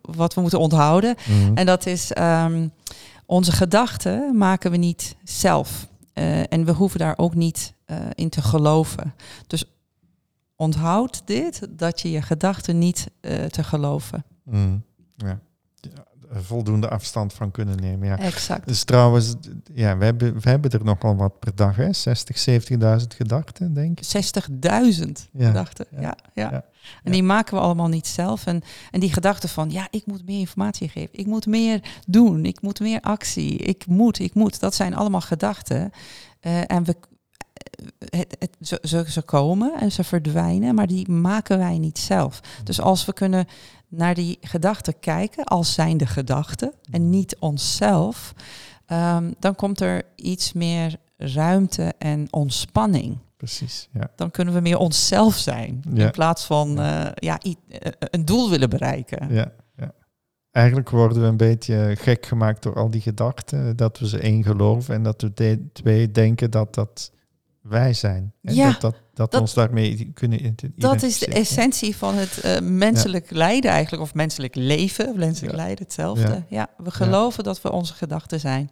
[0.00, 1.14] wat we moeten onthouden.
[1.28, 1.56] Mhm.
[1.56, 2.68] En dat is ehm,
[3.26, 5.88] onze gedachten maken we niet zelf.
[6.48, 9.14] En we hoeven daar ook niet eh, in te geloven.
[9.46, 9.64] Dus
[10.56, 14.24] onthoud dit, dat je je gedachten niet eh, te geloven.
[14.42, 14.82] Mm,
[15.16, 15.38] ja.
[15.80, 16.04] Ja,
[16.40, 18.08] voldoende afstand van kunnen nemen.
[18.08, 18.18] Ja.
[18.18, 18.66] Exact.
[18.66, 19.34] Dus trouwens,
[19.74, 21.92] ja, we hebben, we hebben er nogal wat per dag, hè?
[21.92, 24.06] 60, 70.000 gedachten, denk ik.
[24.06, 25.46] 60.000 Ja.
[25.46, 25.86] gedachten.
[26.00, 26.16] Ja.
[26.34, 26.64] Ja.
[27.02, 28.46] En die maken we allemaal niet zelf.
[28.46, 31.18] En, en die gedachte van, ja, ik moet meer informatie geven.
[31.18, 32.44] Ik moet meer doen.
[32.44, 33.56] Ik moet meer actie.
[33.56, 34.60] Ik moet, ik moet.
[34.60, 35.90] Dat zijn allemaal gedachten.
[36.40, 36.96] Eh, en we,
[37.98, 42.40] het, het, ze, ze, ze komen en ze verdwijnen, maar die maken wij niet zelf.
[42.64, 43.46] Dus als we kunnen
[43.88, 48.34] naar die gedachten kijken als zijnde gedachten en niet onszelf,
[48.86, 53.18] ehm, dan komt er iets meer ruimte en ontspanning.
[53.36, 54.08] Precies, ja.
[54.16, 55.82] Dan kunnen we meer onszelf zijn.
[55.94, 56.04] Ja.
[56.04, 59.34] In plaats van eh, ja, i- eh, een doel willen bereiken.
[59.34, 59.92] ja, ja.
[60.50, 64.42] Eigenlijk worden we een beetje gek gemaakt door al die gedachten, dat we ze één
[64.44, 67.12] geloven en dat we de- twee denken dat dat
[67.64, 68.32] wij zijn.
[68.42, 72.40] En Ja, dat, dat, dat, dat- ons daarmee kunnen Dat is de essentie van het
[72.40, 75.18] eh, menselijk lijden eigenlijk, of menselijk leven.
[75.18, 75.62] Menselijk Ja.
[75.62, 76.44] lijden, hetzelfde.
[76.48, 76.68] Ja.
[76.76, 78.70] We geloven dat we onze gedachten zijn.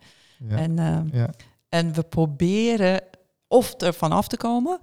[0.48, 1.24] En, eh,
[1.68, 3.00] en we proberen
[3.48, 4.78] of er vanaf te komen,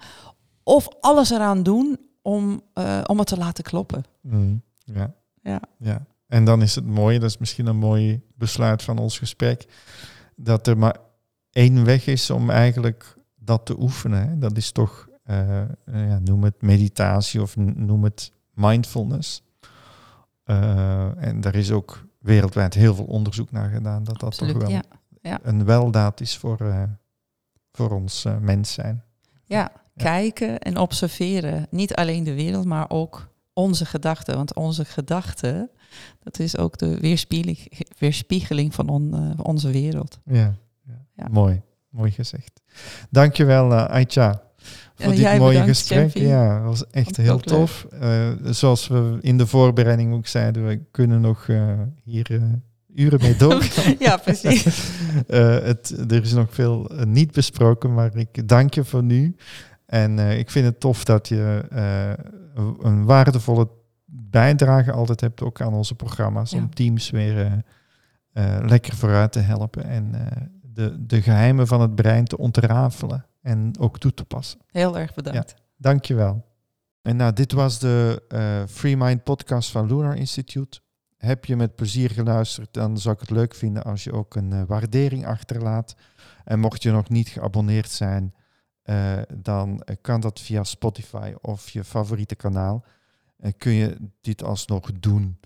[0.63, 4.03] of alles eraan doen om, eh, om het te laten kloppen.
[4.21, 5.13] Mm, ja.
[5.43, 5.61] Ja.
[5.79, 6.05] ja.
[6.27, 9.65] En dan is het mooie, dat is misschien een mooi besluit van ons gesprek,
[10.35, 10.95] dat er maar
[11.51, 13.15] één weg is om eigenlijk
[13.49, 14.29] dat te oefenen.
[14.29, 14.37] Hè.
[14.37, 19.43] Dat is toch, eh, eh, ja, noem het meditatie of noem het mindfulness.
[20.43, 24.69] Eh, en daar is ook wereldwijd heel veel onderzoek naar gedaan dat dat toch wel
[25.21, 25.39] ja.
[25.43, 26.57] een weldaad is voor,
[27.71, 29.03] voor ons mens zijn.
[29.43, 31.67] Ja, kijken en observeren.
[31.69, 34.35] Niet alleen de wereld, maar ook onze gedachten.
[34.35, 35.69] Want onze gedachten,
[36.19, 40.19] dat is ook de weerspiegeling, weerspiegeling van on- van onze wereld.
[40.25, 40.55] Ja.
[41.31, 41.61] mooi.
[41.89, 42.61] Mooi gezegd.
[43.09, 44.41] Dankjewel, uh, Aitja,
[44.95, 46.17] voor dit mooie bedankt, gesprek.
[46.17, 47.87] Ja, dat was echt heel tof.
[47.99, 51.73] Eh, zoals we in de voorbereiding ook zeiden, we kunnen nog eh,
[52.03, 52.41] hier
[52.95, 53.95] uren mee doorgaan.
[54.07, 54.91] ja, precies.
[55.27, 59.35] Het, er is nog veel niet besproken, maar ik dank je voor nu.
[59.85, 61.65] En ik vind het tof dat je
[62.81, 63.69] een waardevolle
[64.05, 66.57] bijdrage altijd hebt, ook aan onze programma's, Ja.
[66.57, 67.63] om teams weer
[68.61, 70.11] lekker vooruit te helpen en
[70.73, 74.59] de, de geheimen van het brein te ontrafelen en ook toe te passen.
[74.67, 75.55] Heel erg bedankt.
[75.77, 76.45] Dankjewel.
[77.01, 80.79] En nou, dit was de eh, Free Mind podcast van Lunar Institute.
[81.17, 84.53] Heb je met plezier geluisterd, dan zou ik het leuk vinden als je ook een
[84.53, 85.95] eh, waardering achterlaat.
[86.43, 88.33] En mocht je nog niet geabonneerd zijn,
[88.81, 92.85] eh, dan kan dat via Spotify of je favoriete kanaal.
[93.37, 95.39] En kun je dit alsnog doen.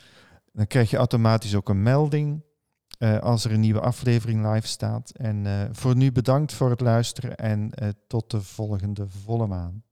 [0.52, 2.44] Dan krijg je automatisch ook een melding
[3.04, 5.10] eh, als er een nieuwe aflevering live staat.
[5.10, 9.84] En eh, voor nu bedankt voor het luisteren en eh, tot de volgende volle maan.